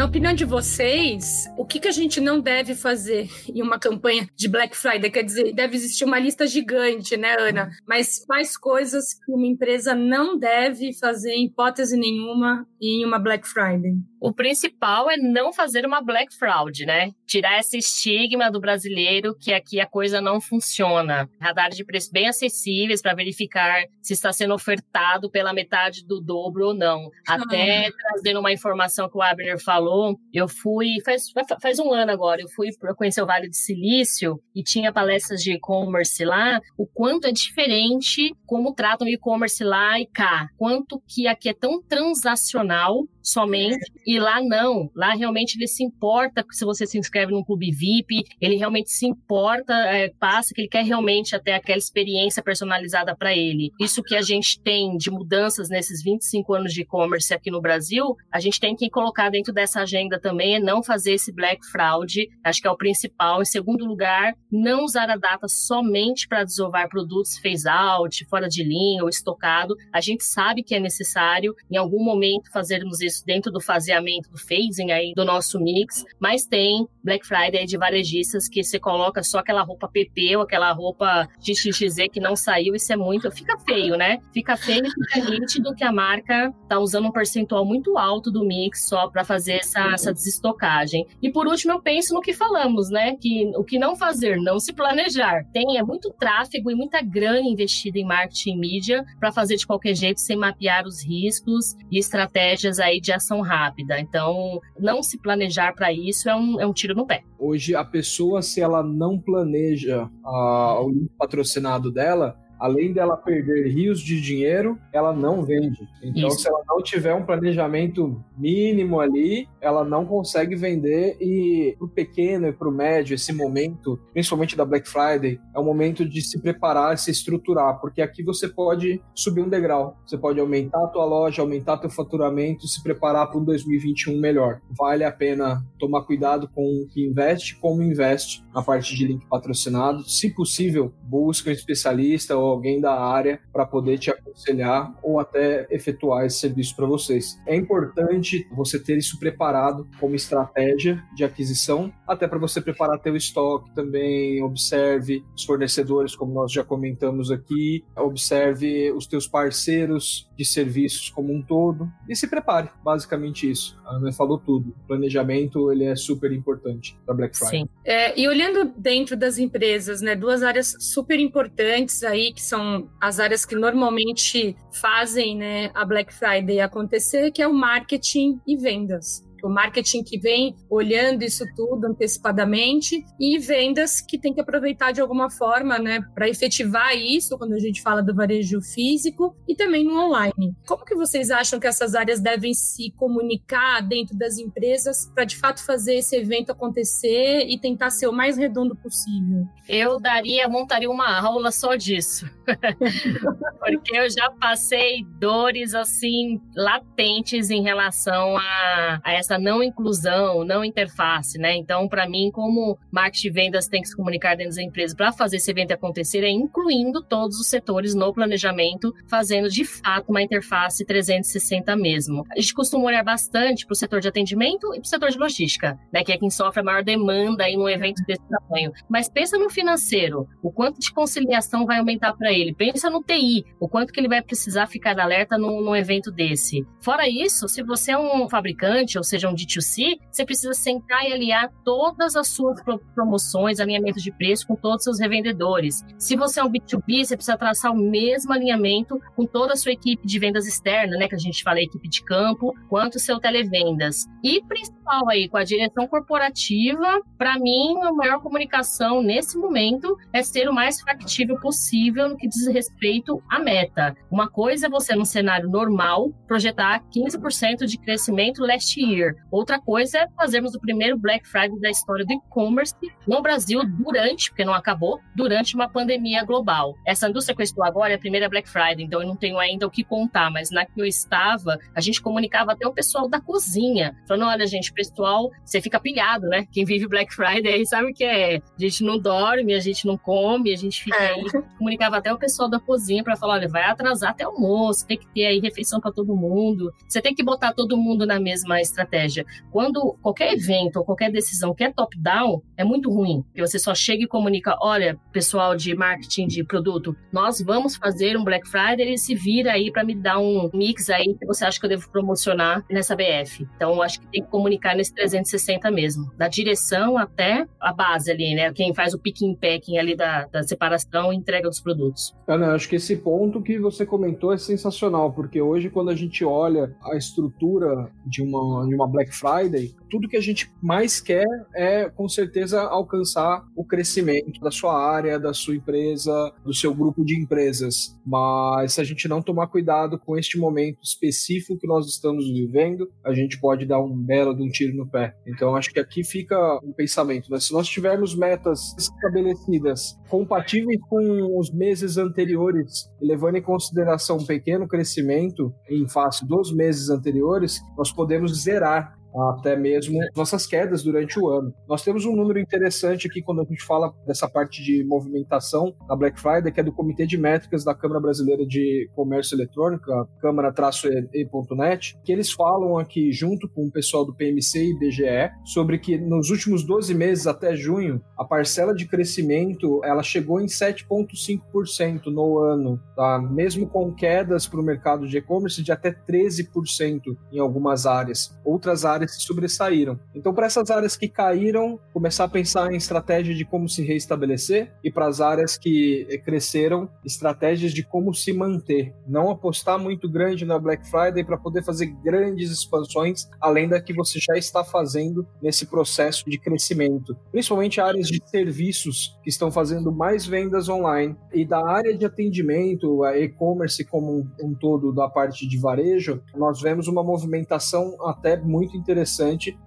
Na 0.00 0.06
opinião 0.06 0.32
de 0.32 0.46
vocês, 0.46 1.44
o 1.58 1.66
que, 1.66 1.78
que 1.78 1.86
a 1.86 1.92
gente 1.92 2.22
não 2.22 2.40
deve 2.40 2.74
fazer 2.74 3.28
em 3.46 3.60
uma 3.60 3.78
campanha 3.78 4.26
de 4.34 4.48
Black 4.48 4.74
Friday? 4.74 5.10
Quer 5.10 5.22
dizer, 5.22 5.52
deve 5.52 5.76
existir 5.76 6.06
uma 6.06 6.18
lista 6.18 6.46
gigante, 6.46 7.18
né, 7.18 7.36
Ana? 7.38 7.68
Mas 7.86 8.24
quais 8.24 8.56
coisas 8.56 9.12
que 9.12 9.30
uma 9.30 9.46
empresa 9.46 9.94
não 9.94 10.38
deve 10.38 10.94
fazer, 10.94 11.32
em 11.32 11.44
hipótese 11.44 11.98
nenhuma, 11.98 12.66
em 12.80 13.04
uma 13.04 13.18
Black 13.18 13.46
Friday? 13.46 13.98
O 14.20 14.34
principal 14.34 15.10
é 15.10 15.16
não 15.16 15.50
fazer 15.50 15.86
uma 15.86 16.02
black 16.02 16.34
fraud, 16.36 16.84
né? 16.84 17.10
Tirar 17.26 17.58
esse 17.58 17.78
estigma 17.78 18.50
do 18.50 18.60
brasileiro 18.60 19.34
que 19.34 19.50
aqui 19.50 19.80
a 19.80 19.86
coisa 19.86 20.20
não 20.20 20.40
funciona. 20.40 21.28
Radar 21.40 21.70
de 21.70 21.82
preço 21.84 22.12
bem 22.12 22.28
acessíveis 22.28 23.00
para 23.00 23.14
verificar 23.14 23.82
se 24.02 24.12
está 24.12 24.30
sendo 24.30 24.52
ofertado 24.52 25.30
pela 25.30 25.54
metade 25.54 26.06
do 26.06 26.20
dobro 26.20 26.66
ou 26.66 26.74
não. 26.74 27.08
Até 27.26 27.86
ah. 27.86 27.92
trazendo 27.98 28.40
uma 28.40 28.52
informação 28.52 29.08
que 29.08 29.16
o 29.16 29.22
Abner 29.22 29.58
falou, 29.58 30.18
eu 30.34 30.46
fui, 30.46 30.96
faz, 31.02 31.32
faz 31.60 31.78
um 31.78 31.90
ano 31.90 32.12
agora, 32.12 32.42
eu 32.42 32.48
fui 32.48 32.68
conhecer 32.96 33.22
o 33.22 33.26
Vale 33.26 33.48
do 33.48 33.56
Silício 33.56 34.38
e 34.54 34.62
tinha 34.62 34.92
palestras 34.92 35.42
de 35.42 35.52
e-commerce 35.52 36.22
lá, 36.24 36.60
o 36.76 36.86
quanto 36.86 37.26
é 37.26 37.32
diferente 37.32 38.34
como 38.44 38.74
tratam 38.74 39.06
o 39.06 39.10
e-commerce 39.10 39.64
lá 39.64 39.98
e 39.98 40.06
cá. 40.06 40.48
Quanto 40.58 41.02
que 41.08 41.26
aqui 41.26 41.48
é 41.48 41.54
tão 41.54 41.80
transacional 41.82 43.04
somente. 43.22 43.90
E 44.06 44.18
lá 44.18 44.40
não. 44.42 44.90
Lá 44.94 45.14
realmente 45.14 45.56
ele 45.56 45.66
se 45.66 45.84
importa 45.84 46.44
se 46.50 46.64
você 46.64 46.86
se 46.86 46.98
inscreve 46.98 47.32
num 47.32 47.44
clube 47.44 47.70
VIP, 47.70 48.24
ele 48.40 48.56
realmente 48.56 48.90
se 48.90 49.06
importa, 49.06 49.72
é, 49.72 50.08
passa 50.18 50.54
que 50.54 50.62
ele 50.62 50.68
quer 50.68 50.84
realmente 50.84 51.34
até 51.34 51.54
aquela 51.54 51.78
experiência 51.78 52.42
personalizada 52.42 53.14
para 53.16 53.34
ele. 53.34 53.72
Isso 53.80 54.02
que 54.02 54.16
a 54.16 54.22
gente 54.22 54.60
tem 54.60 54.96
de 54.96 55.10
mudanças 55.10 55.68
nesses 55.68 56.02
25 56.02 56.54
anos 56.54 56.72
de 56.72 56.82
e-commerce 56.82 57.32
aqui 57.32 57.50
no 57.50 57.60
Brasil, 57.60 58.16
a 58.32 58.40
gente 58.40 58.60
tem 58.60 58.74
que 58.74 58.90
colocar 58.90 59.30
dentro 59.30 59.52
dessa 59.52 59.80
agenda 59.80 60.18
também, 60.18 60.56
é 60.56 60.60
não 60.60 60.82
fazer 60.82 61.14
esse 61.14 61.32
black 61.32 61.64
fraud, 61.70 62.28
acho 62.44 62.60
que 62.60 62.68
é 62.68 62.70
o 62.70 62.76
principal. 62.76 63.42
Em 63.42 63.44
segundo 63.44 63.84
lugar, 63.84 64.34
não 64.50 64.84
usar 64.84 65.10
a 65.10 65.16
data 65.16 65.46
somente 65.48 66.26
para 66.26 66.44
desovar 66.44 66.88
produtos 66.88 67.38
phase 67.38 67.68
out, 67.68 68.24
fora 68.26 68.48
de 68.48 68.62
linha 68.62 69.02
ou 69.02 69.08
estocado. 69.08 69.76
A 69.92 70.00
gente 70.00 70.24
sabe 70.24 70.62
que 70.62 70.74
é 70.74 70.80
necessário 70.80 71.54
em 71.70 71.76
algum 71.76 72.02
momento 72.02 72.50
fazermos 72.52 73.00
isso 73.00 73.09
dentro 73.24 73.50
do 73.50 73.60
faseamento, 73.60 74.30
do 74.30 74.38
phasing 74.38 74.90
aí 74.90 75.12
do 75.14 75.24
nosso 75.24 75.58
mix, 75.60 76.04
mas 76.18 76.44
tem 76.44 76.86
Black 77.02 77.26
Friday 77.26 77.66
de 77.66 77.76
varejistas 77.76 78.48
que 78.48 78.62
você 78.62 78.78
coloca 78.78 79.22
só 79.22 79.38
aquela 79.38 79.62
roupa 79.62 79.88
PP 79.88 80.36
ou 80.36 80.42
aquela 80.42 80.72
roupa 80.72 81.28
XXZ 81.40 82.08
que 82.12 82.20
não 82.20 82.36
saiu, 82.36 82.74
isso 82.74 82.92
é 82.92 82.96
muito, 82.96 83.30
fica 83.30 83.58
feio, 83.58 83.96
né? 83.96 84.18
Fica 84.32 84.56
feio 84.56 84.84
e 84.86 84.90
fica 84.90 85.30
nítido 85.30 85.74
que 85.74 85.84
a 85.84 85.92
marca 85.92 86.52
tá 86.68 86.78
usando 86.78 87.08
um 87.08 87.12
percentual 87.12 87.64
muito 87.64 87.98
alto 87.98 88.30
do 88.30 88.44
mix 88.44 88.86
só 88.88 89.08
para 89.08 89.24
fazer 89.24 89.54
essa, 89.54 89.92
essa 89.92 90.12
desestocagem. 90.12 91.06
E 91.22 91.30
por 91.30 91.46
último, 91.46 91.72
eu 91.72 91.80
penso 91.80 92.14
no 92.14 92.20
que 92.20 92.32
falamos, 92.32 92.90
né? 92.90 93.16
Que 93.16 93.50
o 93.56 93.64
que 93.64 93.78
não 93.78 93.96
fazer, 93.96 94.36
não 94.36 94.58
se 94.58 94.72
planejar. 94.72 95.44
Tem 95.52 95.76
é 95.76 95.82
muito 95.82 96.10
tráfego 96.18 96.70
e 96.70 96.74
muita 96.74 97.00
grana 97.00 97.40
investida 97.40 97.98
em 97.98 98.04
marketing 98.04 98.50
e 98.50 98.56
mídia 98.56 99.04
para 99.18 99.32
fazer 99.32 99.56
de 99.56 99.66
qualquer 99.66 99.94
jeito 99.94 100.20
sem 100.20 100.36
mapear 100.36 100.86
os 100.86 101.04
riscos 101.04 101.76
e 101.90 101.98
estratégias 101.98 102.78
aí 102.78 102.99
de 103.00 103.12
ação 103.12 103.40
rápida. 103.40 103.98
Então, 103.98 104.60
não 104.78 105.02
se 105.02 105.18
planejar 105.18 105.72
para 105.74 105.92
isso 105.92 106.28
é 106.28 106.34
um, 106.34 106.60
é 106.60 106.66
um 106.66 106.72
tiro 106.72 106.94
no 106.94 107.06
pé. 107.06 107.22
Hoje, 107.38 107.74
a 107.74 107.84
pessoa, 107.84 108.42
se 108.42 108.60
ela 108.60 108.82
não 108.82 109.18
planeja 109.18 110.04
uh, 110.24 110.86
o 110.86 111.08
patrocinado 111.18 111.90
dela, 111.90 112.36
além 112.60 112.92
dela 112.92 113.16
perder 113.16 113.68
rios 113.68 114.00
de 114.00 114.20
dinheiro, 114.20 114.78
ela 114.92 115.12
não 115.12 115.42
vende. 115.42 115.88
Então, 116.02 116.28
Isso. 116.28 116.40
se 116.40 116.48
ela 116.48 116.62
não 116.68 116.82
tiver 116.82 117.14
um 117.14 117.24
planejamento 117.24 118.22
mínimo 118.36 119.00
ali, 119.00 119.48
ela 119.60 119.84
não 119.84 120.04
consegue 120.04 120.54
vender 120.54 121.16
e 121.20 121.74
pro 121.78 121.88
pequeno 121.88 122.46
e 122.46 122.52
pro 122.52 122.70
médio, 122.70 123.14
esse 123.14 123.32
momento, 123.32 123.98
principalmente 124.12 124.56
da 124.56 124.64
Black 124.64 124.88
Friday, 124.88 125.40
é 125.54 125.58
o 125.58 125.64
momento 125.64 126.06
de 126.06 126.20
se 126.20 126.40
preparar, 126.40 126.98
se 126.98 127.10
estruturar, 127.10 127.80
porque 127.80 128.02
aqui 128.02 128.22
você 128.22 128.46
pode 128.46 129.02
subir 129.14 129.40
um 129.40 129.48
degrau, 129.48 129.96
você 130.06 130.18
pode 130.18 130.38
aumentar 130.38 130.84
a 130.84 130.88
tua 130.88 131.04
loja, 131.04 131.40
aumentar 131.40 131.78
teu 131.78 131.90
faturamento, 131.90 132.68
se 132.68 132.82
preparar 132.82 133.28
para 133.28 133.38
um 133.38 133.44
2021 133.44 134.18
melhor. 134.20 134.60
Vale 134.70 135.04
a 135.04 135.12
pena 135.12 135.64
tomar 135.78 136.02
cuidado 136.02 136.48
com 136.54 136.62
o 136.62 136.88
que 136.88 137.06
investe, 137.06 137.58
como 137.58 137.82
investe 137.82 138.44
na 138.54 138.62
parte 138.62 138.94
de 138.94 139.06
link 139.06 139.26
patrocinado. 139.26 140.06
Se 140.08 140.30
possível, 140.34 140.92
busca 141.02 141.48
um 141.48 141.52
especialista 141.52 142.36
ou 142.36 142.49
alguém 142.50 142.80
da 142.80 142.92
área 142.92 143.40
para 143.52 143.64
poder 143.64 143.98
te 143.98 144.10
aconselhar 144.10 144.94
ou 145.02 145.18
até 145.18 145.66
efetuar 145.70 146.24
esse 146.24 146.38
serviço 146.38 146.74
para 146.76 146.86
vocês. 146.86 147.38
É 147.46 147.54
importante 147.54 148.46
você 148.52 148.78
ter 148.78 148.96
isso 148.98 149.18
preparado 149.18 149.88
como 149.98 150.14
estratégia 150.14 151.02
de 151.14 151.24
aquisição, 151.24 151.92
até 152.06 152.26
para 152.26 152.38
você 152.38 152.60
preparar 152.60 152.98
teu 152.98 153.16
estoque 153.16 153.72
também, 153.74 154.42
observe 154.42 155.24
os 155.34 155.44
fornecedores, 155.44 156.14
como 156.14 156.32
nós 156.32 156.52
já 156.52 156.64
comentamos 156.64 157.30
aqui, 157.30 157.84
observe 157.96 158.92
os 158.92 159.06
teus 159.06 159.26
parceiros 159.26 160.28
de 160.36 160.44
serviços 160.44 161.10
como 161.10 161.32
um 161.32 161.42
todo 161.42 161.90
e 162.08 162.16
se 162.16 162.28
prepare, 162.28 162.70
basicamente 162.82 163.50
isso. 163.50 163.78
A 163.84 163.96
Ana 163.96 164.12
falou 164.12 164.38
tudo. 164.38 164.70
O 164.84 164.86
planejamento 164.86 165.70
ele 165.70 165.84
é 165.84 165.94
super 165.94 166.32
importante 166.32 166.98
para 167.04 167.14
Black 167.14 167.36
Friday. 167.36 167.60
Sim. 167.60 167.68
É, 167.84 168.18
e 168.18 168.26
olhando 168.28 168.72
dentro 168.76 169.16
das 169.16 169.38
empresas, 169.38 170.00
né, 170.00 170.16
duas 170.16 170.42
áreas 170.42 170.76
super 170.78 171.18
importantes 171.18 172.02
aí 172.02 172.32
que 172.40 172.46
são 172.46 172.88
as 172.98 173.20
áreas 173.20 173.44
que 173.44 173.54
normalmente 173.54 174.56
fazem, 174.72 175.36
né, 175.36 175.70
a 175.74 175.84
Black 175.84 176.12
Friday 176.12 176.58
acontecer, 176.58 177.30
que 177.30 177.42
é 177.42 177.46
o 177.46 177.52
marketing 177.52 178.40
e 178.46 178.56
vendas 178.56 179.22
o 179.46 179.50
marketing 179.50 180.02
que 180.02 180.18
vem 180.18 180.54
olhando 180.68 181.22
isso 181.22 181.44
tudo 181.54 181.86
antecipadamente 181.86 183.04
e 183.18 183.38
vendas 183.38 184.00
que 184.00 184.18
tem 184.18 184.32
que 184.32 184.40
aproveitar 184.40 184.92
de 184.92 185.00
alguma 185.00 185.30
forma, 185.30 185.78
né, 185.78 186.00
para 186.14 186.28
efetivar 186.28 186.96
isso 186.96 187.36
quando 187.38 187.54
a 187.54 187.58
gente 187.58 187.82
fala 187.82 188.02
do 188.02 188.14
varejo 188.14 188.60
físico 188.60 189.34
e 189.46 189.54
também 189.54 189.84
no 189.84 189.98
online. 189.98 190.54
Como 190.66 190.84
que 190.84 190.94
vocês 190.94 191.30
acham 191.30 191.58
que 191.58 191.66
essas 191.66 191.94
áreas 191.94 192.20
devem 192.20 192.54
se 192.54 192.90
comunicar 192.92 193.80
dentro 193.82 194.16
das 194.16 194.38
empresas 194.38 195.10
para 195.14 195.24
de 195.24 195.36
fato 195.36 195.64
fazer 195.64 195.96
esse 195.96 196.16
evento 196.16 196.52
acontecer 196.52 197.46
e 197.48 197.58
tentar 197.58 197.90
ser 197.90 198.06
o 198.06 198.12
mais 198.12 198.36
redondo 198.36 198.76
possível? 198.76 199.46
Eu 199.68 200.00
daria, 200.00 200.48
montaria 200.48 200.90
uma 200.90 201.20
aula 201.20 201.50
só 201.50 201.76
disso. 201.76 202.28
Porque 203.60 203.96
eu 203.96 204.10
já 204.10 204.30
passei 204.30 205.04
dores 205.18 205.74
assim 205.74 206.40
latentes 206.56 207.50
em 207.50 207.62
relação 207.62 208.36
a, 208.36 209.00
a 209.04 209.12
essa 209.12 209.29
essa 209.30 209.38
não 209.38 209.62
inclusão, 209.62 210.44
não 210.44 210.64
interface, 210.64 211.38
né? 211.38 211.56
Então, 211.56 211.88
para 211.88 212.08
mim, 212.08 212.30
como 212.32 212.76
marketing 212.90 213.28
de 213.28 213.30
vendas 213.30 213.68
tem 213.68 213.80
que 213.80 213.88
se 213.88 213.96
comunicar 213.96 214.36
dentro 214.36 214.56
da 214.56 214.62
empresa 214.62 214.96
para 214.96 215.12
fazer 215.12 215.36
esse 215.36 215.50
evento 215.50 215.72
acontecer, 215.72 216.24
é 216.24 216.30
incluindo 216.30 217.02
todos 217.02 217.38
os 217.38 217.46
setores 217.46 217.94
no 217.94 218.12
planejamento, 218.12 218.92
fazendo 219.08 219.48
de 219.48 219.64
fato 219.64 220.08
uma 220.08 220.22
interface 220.22 220.84
360 220.84 221.76
mesmo. 221.76 222.26
A 222.32 222.40
gente 222.40 222.54
costuma 222.54 222.84
olhar 222.84 223.04
bastante 223.04 223.64
para 223.64 223.72
o 223.72 223.76
setor 223.76 224.00
de 224.00 224.08
atendimento 224.08 224.74
e 224.74 224.80
para 224.80 224.86
o 224.86 224.88
setor 224.88 225.10
de 225.10 225.18
logística, 225.18 225.78
né? 225.92 226.02
Que 226.02 226.12
é 226.12 226.18
quem 226.18 226.30
sofre 226.30 226.60
a 226.60 226.64
maior 226.64 226.82
demanda 226.82 227.48
em 227.48 227.58
um 227.58 227.68
evento 227.68 228.02
desse 228.04 228.22
tamanho. 228.28 228.72
Mas 228.88 229.08
pensa 229.08 229.38
no 229.38 229.48
financeiro, 229.48 230.26
o 230.42 230.50
quanto 230.50 230.80
de 230.80 230.92
conciliação 230.92 231.66
vai 231.66 231.78
aumentar 231.78 232.14
para 232.14 232.32
ele. 232.32 232.54
Pensa 232.54 232.90
no 232.90 233.02
TI, 233.02 233.44
o 233.60 233.68
quanto 233.68 233.92
que 233.92 234.00
ele 234.00 234.08
vai 234.08 234.22
precisar 234.22 234.66
ficar 234.66 234.98
alerta 234.98 235.38
num, 235.38 235.60
num 235.60 235.76
evento 235.76 236.10
desse. 236.10 236.66
Fora 236.80 237.08
isso, 237.08 237.48
se 237.48 237.62
você 237.62 237.92
é 237.92 237.98
um 237.98 238.28
fabricante, 238.28 238.98
ou 238.98 239.04
seja, 239.04 239.19
seja 239.20 239.28
um 239.28 239.34
D2C, 239.34 239.98
você 240.10 240.24
precisa 240.24 240.54
sentar 240.54 241.04
e 241.04 241.12
aliar 241.12 241.50
todas 241.64 242.16
as 242.16 242.28
suas 242.28 242.60
promoções, 242.94 243.60
alinhamento 243.60 244.00
de 244.00 244.10
preço 244.10 244.46
com 244.46 244.56
todos 244.56 244.78
os 244.78 244.84
seus 244.84 245.00
revendedores. 245.00 245.84
Se 245.98 246.16
você 246.16 246.40
é 246.40 246.44
um 246.44 246.50
B2B, 246.50 247.04
você 247.04 247.16
precisa 247.16 247.36
traçar 247.36 247.72
o 247.72 247.76
mesmo 247.76 248.32
alinhamento 248.32 248.98
com 249.14 249.26
toda 249.26 249.52
a 249.52 249.56
sua 249.56 249.72
equipe 249.72 250.06
de 250.06 250.18
vendas 250.18 250.46
externa, 250.46 250.96
né? 250.96 251.08
Que 251.08 251.14
a 251.14 251.18
gente 251.18 251.42
fala 251.42 251.60
equipe 251.60 251.88
de 251.88 252.02
campo, 252.02 252.54
quanto 252.68 252.94
o 252.96 252.98
seu 252.98 253.18
televendas. 253.18 254.06
E 254.24 254.42
principal 254.90 255.08
aí, 255.08 255.28
com 255.28 255.36
a 255.36 255.44
direção 255.44 255.86
corporativa, 255.86 257.00
para 257.16 257.38
mim, 257.38 257.78
a 257.82 257.92
maior 257.92 258.20
comunicação 258.20 259.02
nesse 259.02 259.38
momento 259.38 259.96
é 260.12 260.22
ser 260.22 260.48
o 260.48 260.52
mais 260.52 260.80
factível 260.80 261.38
possível 261.38 262.08
no 262.08 262.16
que 262.16 262.28
diz 262.28 262.46
respeito 262.48 263.22
à 263.30 263.38
meta. 263.38 263.94
Uma 264.10 264.28
coisa 264.28 264.66
é 264.66 264.70
você, 264.70 264.94
num 264.94 265.04
cenário 265.04 265.48
normal, 265.48 266.10
projetar 266.26 266.82
15% 266.94 267.66
de 267.66 267.78
crescimento 267.78 268.42
last 268.42 268.80
year. 268.80 269.14
Outra 269.30 269.60
coisa 269.60 269.98
é 269.98 270.08
fazermos 270.16 270.54
o 270.54 270.60
primeiro 270.60 270.98
Black 270.98 271.26
Friday 271.26 271.58
da 271.60 271.70
história 271.70 272.04
do 272.04 272.12
e-commerce 272.12 272.74
no 273.06 273.22
Brasil 273.22 273.60
durante, 273.64 274.30
porque 274.30 274.44
não 274.44 274.54
acabou, 274.54 275.00
durante 275.14 275.54
uma 275.54 275.68
pandemia 275.68 276.24
global. 276.24 276.74
Essa 276.86 277.08
indústria 277.08 277.36
que 277.36 277.42
eu 277.42 277.44
estou 277.44 277.64
agora 277.64 277.92
é 277.92 277.96
a 277.96 277.98
primeira 277.98 278.28
Black 278.28 278.48
Friday, 278.48 278.84
então 278.84 279.00
eu 279.00 279.06
não 279.06 279.16
tenho 279.16 279.38
ainda 279.38 279.66
o 279.66 279.70
que 279.70 279.84
contar, 279.84 280.30
mas 280.30 280.50
na 280.50 280.64
que 280.66 280.80
eu 280.80 280.86
estava, 280.86 281.58
a 281.74 281.80
gente 281.80 282.02
comunicava 282.02 282.52
até 282.52 282.66
o 282.66 282.72
pessoal 282.72 283.08
da 283.08 283.20
cozinha, 283.20 283.96
falando, 284.06 284.28
olha 284.28 284.46
gente, 284.46 284.72
pessoal, 284.80 285.30
você 285.44 285.60
fica 285.60 285.78
pilhado, 285.78 286.26
né? 286.26 286.46
Quem 286.50 286.64
vive 286.64 286.88
Black 286.88 287.14
Friday 287.14 287.52
aí 287.52 287.66
sabe 287.66 287.90
o 287.90 287.94
que 287.94 288.02
é. 288.02 288.36
A 288.36 288.40
gente 288.58 288.82
não 288.82 288.98
dorme, 288.98 289.52
a 289.52 289.60
gente 289.60 289.86
não 289.86 289.98
come, 289.98 290.52
a 290.52 290.56
gente 290.56 290.82
fica 290.82 290.96
é. 290.96 291.12
aí. 291.12 291.24
Comunicava 291.58 291.98
até 291.98 292.12
o 292.12 292.18
pessoal 292.18 292.48
da 292.48 292.58
cozinha 292.58 293.04
para 293.04 293.16
falar, 293.16 293.34
olha, 293.34 293.48
vai 293.48 293.64
atrasar 293.64 294.10
até 294.10 294.26
o 294.26 294.30
almoço, 294.30 294.86
tem 294.86 294.96
que 294.96 295.06
ter 295.08 295.26
aí 295.26 295.38
refeição 295.38 295.80
para 295.80 295.92
todo 295.92 296.16
mundo. 296.16 296.72
Você 296.88 297.02
tem 297.02 297.14
que 297.14 297.22
botar 297.22 297.52
todo 297.52 297.76
mundo 297.76 298.06
na 298.06 298.18
mesma 298.18 298.60
estratégia. 298.60 299.26
Quando 299.50 299.98
qualquer 300.00 300.32
evento 300.32 300.76
ou 300.76 300.84
qualquer 300.84 301.12
decisão 301.12 301.54
que 301.54 301.64
é 301.64 301.70
top-down, 301.70 302.42
é 302.56 302.64
muito 302.64 302.90
ruim. 302.90 303.22
Que 303.34 303.40
você 303.40 303.58
só 303.58 303.74
chega 303.74 304.04
e 304.04 304.08
comunica: 304.08 304.56
olha, 304.62 304.98
pessoal 305.12 305.54
de 305.54 305.74
marketing 305.74 306.26
de 306.26 306.42
produto, 306.42 306.96
nós 307.12 307.42
vamos 307.42 307.76
fazer 307.76 308.16
um 308.16 308.24
Black 308.24 308.48
Friday 308.48 308.94
e 308.94 308.98
se 308.98 309.14
vira 309.14 309.52
aí 309.52 309.70
para 309.70 309.84
me 309.84 309.94
dar 309.94 310.18
um 310.18 310.48
mix 310.54 310.88
aí 310.88 311.14
que 311.14 311.26
você 311.26 311.44
acha 311.44 311.60
que 311.60 311.66
eu 311.66 311.70
devo 311.70 311.90
promocionar 311.90 312.64
nessa 312.70 312.96
BF. 312.96 313.46
Então, 313.56 313.82
acho 313.82 314.00
que 314.00 314.06
tem 314.06 314.22
que 314.22 314.30
comunicar 314.30 314.69
nesse 314.74 314.94
360 314.94 315.70
mesmo, 315.70 316.10
da 316.16 316.28
direção 316.28 316.96
até 316.96 317.46
a 317.60 317.72
base 317.72 318.10
ali, 318.10 318.34
né? 318.34 318.52
Quem 318.52 318.74
faz 318.74 318.94
o 318.94 318.98
picking 318.98 319.34
packing 319.34 319.78
ali 319.78 319.96
da, 319.96 320.26
da 320.26 320.42
separação 320.42 321.12
e 321.12 321.16
entrega 321.16 321.48
dos 321.48 321.60
produtos. 321.60 322.14
Ana, 322.26 322.54
acho 322.54 322.68
que 322.68 322.76
esse 322.76 322.96
ponto 322.96 323.42
que 323.42 323.58
você 323.58 323.84
comentou 323.84 324.32
é 324.32 324.38
sensacional, 324.38 325.12
porque 325.12 325.40
hoje, 325.40 325.70
quando 325.70 325.90
a 325.90 325.96
gente 325.96 326.24
olha 326.24 326.74
a 326.82 326.96
estrutura 326.96 327.90
de 328.06 328.22
uma, 328.22 328.66
de 328.66 328.74
uma 328.74 328.86
Black 328.86 329.12
Friday, 329.12 329.74
tudo 329.90 330.08
que 330.08 330.16
a 330.16 330.20
gente 330.20 330.50
mais 330.62 331.00
quer 331.00 331.26
é, 331.54 331.88
com 331.90 332.08
certeza, 332.08 332.62
alcançar 332.62 333.44
o 333.56 333.64
crescimento 333.64 334.40
da 334.40 334.50
sua 334.50 334.78
área, 334.78 335.18
da 335.18 335.34
sua 335.34 335.56
empresa, 335.56 336.32
do 336.44 336.54
seu 336.54 336.74
grupo 336.74 337.04
de 337.04 337.20
empresas. 337.20 337.98
Mas 338.06 338.74
se 338.74 338.80
a 338.80 338.84
gente 338.84 339.08
não 339.08 339.20
tomar 339.20 339.48
cuidado 339.48 339.98
com 339.98 340.16
este 340.16 340.38
momento 340.38 340.78
específico 340.82 341.58
que 341.58 341.66
nós 341.66 341.86
estamos 341.88 342.28
vivendo, 342.28 342.90
a 343.04 343.12
gente 343.12 343.38
pode 343.40 343.66
dar 343.66 343.80
um 343.80 343.96
belo 343.96 344.34
de 344.34 344.42
um 344.42 344.50
tiro 344.60 344.76
no 344.76 344.86
pé. 344.86 345.14
Então, 345.26 345.56
acho 345.56 345.72
que 345.72 345.80
aqui 345.80 346.04
fica 346.04 346.36
um 346.62 346.72
pensamento. 346.72 347.30
Né? 347.30 347.40
Se 347.40 347.52
nós 347.52 347.66
tivermos 347.68 348.14
metas 348.14 348.74
estabelecidas 348.78 349.98
compatíveis 350.08 350.80
com 350.88 351.38
os 351.38 351.50
meses 351.50 351.96
anteriores, 351.96 352.90
levando 353.00 353.36
em 353.36 353.42
consideração 353.42 354.18
um 354.18 354.26
pequeno 354.26 354.68
crescimento 354.68 355.52
em 355.68 355.88
face 355.88 356.26
dos 356.26 356.54
meses 356.54 356.90
anteriores, 356.90 357.60
nós 357.76 357.90
podemos 357.92 358.42
zerar 358.42 358.99
até 359.14 359.56
mesmo 359.56 359.98
nossas 360.16 360.46
quedas 360.46 360.82
durante 360.82 361.18
o 361.18 361.28
ano. 361.28 361.52
Nós 361.68 361.82
temos 361.82 362.04
um 362.04 362.14
número 362.14 362.38
interessante 362.38 363.06
aqui 363.06 363.22
quando 363.22 363.42
a 363.42 363.44
gente 363.44 363.64
fala 363.64 363.92
dessa 364.06 364.28
parte 364.28 364.62
de 364.62 364.84
movimentação 364.84 365.74
da 365.88 365.96
Black 365.96 366.20
Friday, 366.20 366.52
que 366.52 366.60
é 366.60 366.62
do 366.62 366.72
Comitê 366.72 367.06
de 367.06 367.18
Métricas 367.18 367.64
da 367.64 367.74
Câmara 367.74 368.00
Brasileira 368.00 368.46
de 368.46 368.88
Comércio 368.94 369.34
Eletrônico, 369.34 369.84
câmara-e.net, 370.20 371.98
que 372.04 372.12
eles 372.12 372.30
falam 372.30 372.78
aqui, 372.78 373.12
junto 373.12 373.48
com 373.48 373.66
o 373.66 373.70
pessoal 373.70 374.04
do 374.04 374.14
PMC 374.14 374.70
e 374.70 374.78
BGE, 374.78 375.30
sobre 375.44 375.78
que 375.78 375.98
nos 375.98 376.30
últimos 376.30 376.64
12 376.64 376.94
meses 376.94 377.26
até 377.26 377.54
junho, 377.54 378.02
a 378.18 378.24
parcela 378.24 378.74
de 378.74 378.86
crescimento 378.86 379.80
ela 379.84 380.02
chegou 380.02 380.40
em 380.40 380.46
7,5% 380.46 382.06
no 382.06 382.38
ano, 382.38 382.80
tá? 382.94 383.18
mesmo 383.18 383.68
com 383.68 383.92
quedas 383.92 384.46
para 384.46 384.60
o 384.60 384.64
mercado 384.64 385.06
de 385.06 385.18
e-commerce 385.18 385.62
de 385.62 385.72
até 385.72 385.92
13% 385.92 387.00
em 387.32 387.38
algumas 387.38 387.86
áreas. 387.86 388.38
Outras 388.44 388.84
áreas 388.84 388.99
áreas 389.00 389.14
se 389.14 389.20
sobressaíram. 389.20 389.98
Então, 390.14 390.34
para 390.34 390.46
essas 390.46 390.70
áreas 390.70 390.96
que 390.96 391.08
caíram, 391.08 391.78
começar 391.92 392.24
a 392.24 392.28
pensar 392.28 392.72
em 392.72 392.76
estratégia 392.76 393.34
de 393.34 393.44
como 393.44 393.68
se 393.68 393.82
reestabelecer 393.82 394.72
e 394.84 394.90
para 394.90 395.06
as 395.06 395.20
áreas 395.20 395.56
que 395.56 396.06
cresceram, 396.24 396.88
estratégias 397.04 397.72
de 397.72 397.82
como 397.82 398.14
se 398.14 398.32
manter. 398.32 398.94
Não 399.06 399.30
apostar 399.30 399.78
muito 399.78 400.08
grande 400.08 400.44
na 400.44 400.58
Black 400.58 400.88
Friday 400.88 401.24
para 401.24 401.38
poder 401.38 401.64
fazer 401.64 401.86
grandes 401.86 402.50
expansões 402.50 403.28
além 403.40 403.68
da 403.68 403.80
que 403.80 403.92
você 403.92 404.18
já 404.18 404.36
está 404.36 404.62
fazendo 404.62 405.26
nesse 405.42 405.66
processo 405.66 406.28
de 406.28 406.38
crescimento. 406.38 407.16
Principalmente 407.30 407.80
áreas 407.80 408.08
de 408.08 408.20
serviços 408.26 409.18
que 409.22 409.30
estão 409.30 409.50
fazendo 409.50 409.90
mais 409.90 410.26
vendas 410.26 410.68
online 410.68 411.16
e 411.32 411.44
da 411.44 411.64
área 411.66 411.96
de 411.96 412.04
atendimento, 412.04 413.04
e-commerce 413.06 413.84
como 413.84 414.12
um, 414.12 414.30
um 414.42 414.54
todo 414.54 414.92
da 414.92 415.08
parte 415.08 415.48
de 415.48 415.58
varejo, 415.58 416.22
nós 416.34 416.60
vemos 416.60 416.88
uma 416.88 417.02
movimentação 417.02 417.96
até 418.06 418.36
muito 418.36 418.76
interessante 418.76 418.89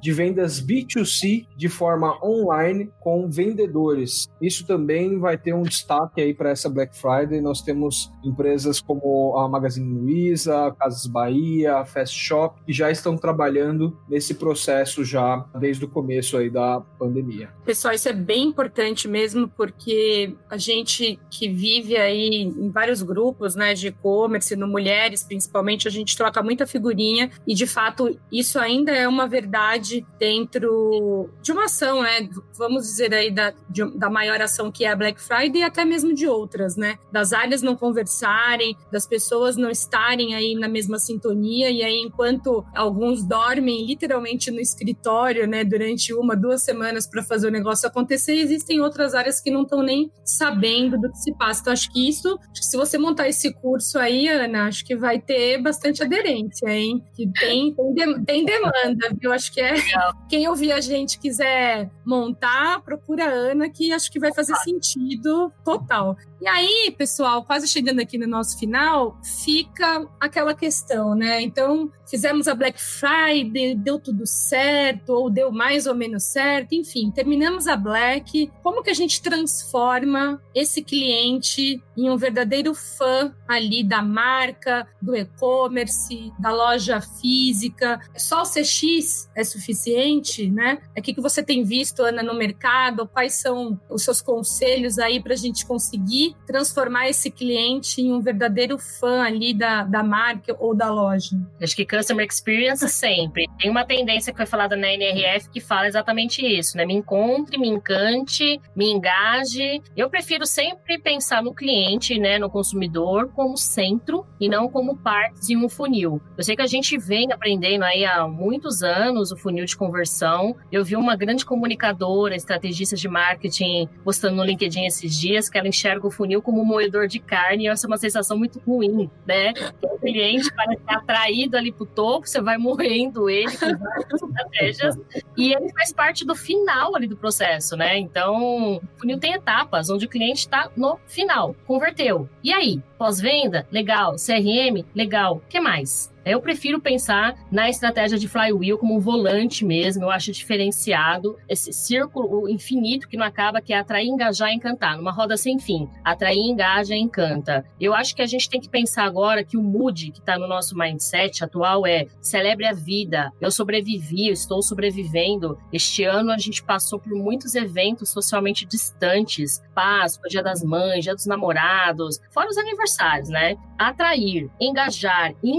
de 0.02 0.12
vendas 0.12 0.62
B2C 0.62 1.48
de 1.56 1.70
forma 1.70 2.18
online 2.24 2.92
com 3.00 3.30
vendedores. 3.30 4.28
Isso 4.42 4.66
também 4.66 5.20
vai 5.20 5.38
ter 5.38 5.54
um 5.54 5.64
destaque 5.64 6.22
aí 6.22 6.34
para 6.34 6.50
essa 6.50 6.70
Black 6.70 6.98
Friday. 6.98 7.42
Nós 7.42 7.62
temos 7.62 8.12
empresas 8.24 8.80
como 8.80 9.38
a 9.38 9.48
Magazine 9.48 10.00
Luiza, 10.00 10.76
Casas 10.80 11.06
Bahia, 11.06 11.86
Fast 11.86 12.18
Shop, 12.18 12.62
que 12.66 12.74
já 12.74 12.92
estão 12.92 13.18
trabalhando 13.18 13.98
nesse 14.10 14.34
processo 14.36 15.04
já 15.04 15.46
desde 15.60 15.86
o 15.86 15.88
começo 15.88 16.38
aí 16.38 16.50
da 16.50 16.82
pandemia. 17.00 17.50
Pessoal, 17.66 17.94
isso 17.94 18.10
é 18.10 18.14
bem 18.14 18.48
importante 18.48 19.08
mesmo, 19.08 19.48
porque 19.48 20.36
a 20.50 20.58
gente 20.58 21.20
que 21.30 21.50
vive 21.50 21.96
aí 21.98 22.44
em 22.44 22.70
vários 22.70 23.02
grupos, 23.02 23.56
né, 23.56 23.74
de 23.74 23.88
e-commerce, 23.88 24.56
no 24.56 24.68
Mulheres 24.68 25.24
principalmente, 25.24 25.88
a 25.88 25.92
gente 25.92 26.16
troca 26.16 26.42
muita 26.42 26.66
figurinha 26.66 27.30
e 27.48 27.54
de 27.54 27.66
fato 27.66 28.18
isso 28.32 28.60
ainda 28.60 28.92
é 28.92 29.08
uma 29.14 29.28
verdade 29.28 30.06
dentro 30.20 31.30
de 31.42 31.52
uma 31.52 31.66
ação, 31.66 32.02
né? 32.02 32.28
Vamos 32.58 32.84
dizer 32.84 33.14
aí 33.14 33.32
da, 33.32 33.54
de, 33.70 33.98
da 33.98 34.10
maior 34.10 34.42
ação 34.42 34.72
que 34.72 34.86
é 34.86 34.92
a 34.92 34.96
Black 34.96 35.22
Friday 35.22 35.62
e 35.62 35.64
até 35.64 35.86
mesmo 35.86 36.14
de 36.14 36.28
outras, 36.28 36.76
né? 36.76 36.98
Das 37.12 37.34
áreas 37.34 37.62
não 37.62 37.76
conversarem, 37.76 38.76
das 38.92 39.08
pessoas 39.08 39.56
não 39.56 39.70
estarem 39.70 40.36
aí 40.36 40.56
na 40.56 40.68
mesma 40.68 41.00
sintonia 41.00 41.70
e 41.70 41.84
aí 41.84 42.00
enquanto 42.00 42.66
alguns 42.74 43.24
dormem 43.24 43.86
literalmente 43.86 44.52
no 44.52 44.60
escritório, 44.60 45.48
né, 45.48 45.64
durante 45.64 46.14
uma, 46.14 46.36
duas 46.36 46.64
semanas 46.64 47.08
para 47.08 47.24
fazer 47.24 47.48
o 47.48 47.52
negócio 47.52 47.88
acontecer, 47.88 48.34
existem 48.34 48.82
outras 48.82 49.14
áreas 49.14 49.40
que 49.40 49.52
não 49.52 49.64
estão 49.64 49.82
nem 49.82 50.12
sabendo 50.26 50.98
do 51.00 51.12
que 51.12 51.18
se 51.18 51.36
passa. 51.38 51.62
Então 51.62 51.74
acho 51.74 51.92
que 51.92 52.08
isso, 52.08 52.40
se 52.54 52.76
você 52.78 52.98
montar 52.98 53.28
esse 53.28 53.54
curso 53.54 53.98
aí, 54.00 54.28
Ana, 54.28 54.68
acho 54.68 54.86
que 54.86 54.96
vai 54.96 55.20
ter 55.20 55.62
bastante 55.62 56.02
aderência, 56.04 56.68
hein? 56.70 57.04
Que 57.16 57.30
tem, 57.32 57.74
tem, 57.74 57.94
de, 57.94 58.26
tem 58.26 58.46
demanda, 58.46 59.03
viu? 59.20 59.32
Acho 59.32 59.52
que 59.52 59.62
é. 59.62 59.74
Quem 60.30 60.48
ouvir 60.48 60.72
a 60.72 60.82
gente 60.82 61.20
quiser 61.20 61.90
montar, 62.06 62.82
procura 62.82 63.26
a 63.26 63.30
Ana, 63.30 63.70
que 63.70 63.92
acho 63.92 64.12
que 64.12 64.20
vai 64.20 64.34
fazer 64.34 64.56
sentido 64.58 65.52
total. 65.64 66.18
E 66.44 66.48
aí, 66.50 66.94
pessoal, 66.98 67.46
quase 67.46 67.70
chegando 67.70 68.02
aqui 68.02 68.18
no 68.18 68.28
nosso 68.28 68.60
final, 68.60 69.18
fica 69.46 70.06
aquela 70.20 70.54
questão, 70.54 71.16
né? 71.16 71.42
Então, 71.42 71.90
fizemos 72.06 72.50
a 72.50 72.54
Black 72.54 72.78
Friday, 72.82 73.74
deu 73.76 73.98
tudo 73.98 74.28
certo, 74.28 75.12
ou 75.12 75.30
deu 75.30 75.54
mais 75.54 75.88
ou 75.88 75.96
menos 75.96 76.26
certo, 76.26 76.76
enfim, 76.76 77.10
terminamos 77.12 77.66
a 77.66 77.78
Black. 77.78 78.52
Como 78.62 78.84
que 78.84 78.90
a 78.90 78.94
gente 78.94 79.22
transforma 79.22 80.42
esse 80.54 80.84
cliente 80.84 81.82
em 81.96 82.10
um 82.10 82.18
verdadeiro 82.18 82.76
fã 82.76 83.34
ali 83.48 83.82
da 83.82 84.02
marca, 84.02 84.86
do 85.02 85.16
e-commerce, 85.16 86.34
da 86.38 86.52
loja 86.52 87.00
física? 87.00 88.02
Só 88.18 88.42
o 88.42 88.46
CX 88.46 89.30
é 89.34 89.46
suficiente, 89.46 90.52
né? 90.52 90.80
O 90.98 91.02
que, 91.02 91.14
que 91.14 91.22
você 91.22 91.42
tem 91.42 91.64
visto, 91.64 92.04
Ana, 92.04 92.22
no 92.22 92.34
mercado? 92.34 93.08
Quais 93.08 93.36
são 93.36 93.80
os 93.90 94.04
seus 94.04 94.22
conselhos 94.22 95.00
aí 95.00 95.24
para 95.24 95.32
a 95.32 95.38
gente 95.38 95.66
conseguir 95.66 96.33
transformar 96.46 97.10
esse 97.10 97.30
cliente 97.30 98.02
em 98.02 98.12
um 98.12 98.22
verdadeiro 98.22 98.78
fã 98.78 99.24
ali 99.24 99.54
da, 99.54 99.84
da 99.84 100.04
marca 100.04 100.56
ou 100.60 100.76
da 100.76 100.90
loja? 100.92 101.38
Acho 101.62 101.76
que 101.76 101.86
Customer 101.86 102.26
Experience 102.26 102.88
sempre. 102.90 103.48
Tem 103.60 103.70
uma 103.70 103.86
tendência 103.86 104.32
que 104.32 104.38
foi 104.38 104.46
falada 104.46 104.76
na 104.76 104.92
NRF 104.92 105.50
que 105.50 105.60
fala 105.60 105.88
exatamente 105.88 106.46
isso, 106.46 106.78
né? 106.78 106.86
Me 106.86 106.94
encontre, 106.94 107.58
me 107.58 107.68
encante, 107.68 108.60
me 108.76 108.92
engaje. 108.92 109.82
Eu 109.96 110.10
prefiro 110.10 110.46
sempre 110.46 110.98
pensar 110.98 111.44
no 111.44 111.54
cliente, 111.54 112.18
né, 112.18 112.38
no 112.40 112.50
consumidor, 112.50 113.30
como 113.34 113.58
centro 113.58 114.26
e 114.40 114.50
não 114.50 114.70
como 114.70 114.98
partes 114.98 115.50
em 115.50 115.58
um 115.58 115.70
funil. 115.70 116.22
Eu 116.38 116.44
sei 116.44 116.56
que 116.56 116.62
a 116.62 116.68
gente 116.68 116.98
vem 116.98 117.32
aprendendo 117.32 117.84
aí 117.84 118.06
há 118.06 118.28
muitos 118.28 118.84
anos 118.84 119.32
o 119.32 119.38
funil 119.38 119.66
de 119.66 119.76
conversão. 119.76 120.56
Eu 120.72 120.84
vi 120.84 120.96
uma 120.96 121.16
grande 121.16 121.46
comunicadora, 121.46 122.36
estrategista 122.36 122.96
de 122.96 123.08
marketing, 123.08 123.88
postando 124.04 124.36
no 124.36 124.44
LinkedIn 124.44 124.86
esses 124.86 125.18
dias 125.18 125.50
que 125.50 125.58
ela 125.58 125.68
enxerga 125.68 126.08
o 126.08 126.12
funil 126.12 126.23
como 126.42 126.62
um 126.62 126.66
moedor 126.66 127.08
de 127.08 127.20
carne 127.20 127.68
essa 127.68 127.86
é 127.86 127.88
uma 127.88 127.98
sensação 127.98 128.38
muito 128.38 128.60
ruim, 128.60 129.10
né? 129.26 129.54
O 129.82 129.98
cliente 130.00 130.54
parece 130.54 130.82
atraído 130.88 131.58
ali 131.58 131.72
pro 131.72 131.86
topo, 131.86 132.28
você 132.28 132.42
vai 132.42 132.58
morrendo 132.58 133.30
ele 133.30 133.52
com 133.58 133.78
várias 133.78 134.14
estratégias 134.14 135.00
e 135.38 135.54
ele 135.54 135.72
faz 135.74 135.92
parte 135.92 136.26
do 136.26 136.36
final 136.36 136.96
ali 136.96 137.08
do 137.08 137.18
processo, 137.18 137.76
né? 137.76 137.98
Então, 137.98 138.76
o 138.76 138.82
funil 138.98 139.20
tem 139.20 139.34
etapas 139.34 139.90
onde 139.90 140.06
o 140.06 140.10
cliente 140.10 140.40
está 140.40 140.70
no 140.76 140.98
final, 141.08 141.56
converteu. 141.66 142.30
E 142.44 142.54
aí? 142.54 142.82
Pós-venda? 142.98 143.68
Legal. 143.72 144.16
CRM? 144.16 144.86
Legal. 144.96 145.38
O 145.38 145.42
que 145.50 145.60
mais? 145.60 146.13
Eu 146.26 146.40
prefiro 146.40 146.80
pensar 146.80 147.36
na 147.52 147.70
estratégia 147.70 148.18
de 148.18 148.30
flywheel 148.30 148.78
como 148.78 148.96
um 148.96 149.00
volante 149.00 149.66
mesmo, 149.66 150.04
eu 150.04 150.10
acho 150.10 150.32
diferenciado, 150.32 151.38
esse 151.50 151.74
círculo 151.74 152.48
infinito 152.48 153.10
que 153.10 153.18
não 153.18 153.26
acaba, 153.26 153.62
que 153.62 153.74
é 153.74 153.78
atrair, 153.78 154.08
engajar 154.08 154.50
e 154.50 154.56
encantar, 154.56 154.98
numa 154.98 155.12
roda 155.12 155.36
sem 155.36 155.60
fim. 155.60 155.90
Atrair, 156.04 156.40
engaja 156.40 156.96
e 156.96 157.00
encanta. 157.00 157.66
Eu 157.80 157.94
acho 157.94 158.16
que 158.16 158.22
a 158.22 158.26
gente 158.26 158.50
tem 158.50 158.62
que 158.62 158.70
pensar 158.70 159.04
agora 159.04 159.44
que 159.44 159.58
o 159.58 159.62
mood 159.62 160.12
que 160.12 160.20
está 160.20 160.38
no 160.38 160.48
nosso 160.48 160.78
mindset 160.78 161.44
atual 161.44 161.86
é 161.86 162.08
celebre 162.22 162.66
a 162.66 162.74
vida, 162.74 163.32
eu 163.42 163.52
sobrevivi, 163.52 164.28
eu 164.28 164.34
estou 164.34 164.62
sobrevivendo. 164.62 165.58
Este 165.74 166.06
ano 166.06 166.32
a 166.32 166.38
gente 166.38 166.64
passou 166.64 167.00
por 167.00 167.14
muitos 167.14 167.54
eventos 167.54 168.10
socialmente 168.10 168.66
distantes, 168.66 169.62
Páscoa, 169.76 170.30
Dia 170.30 170.42
das 170.42 170.64
Mães, 170.64 171.04
Dia 171.04 171.16
dos 171.16 171.26
Namorados, 171.26 172.20
fora 172.32 172.48
os 172.48 172.58
aniversários, 172.58 173.28
né? 173.28 173.58
Atrair, 173.78 174.50
engajar 174.60 175.34
e 175.44 175.52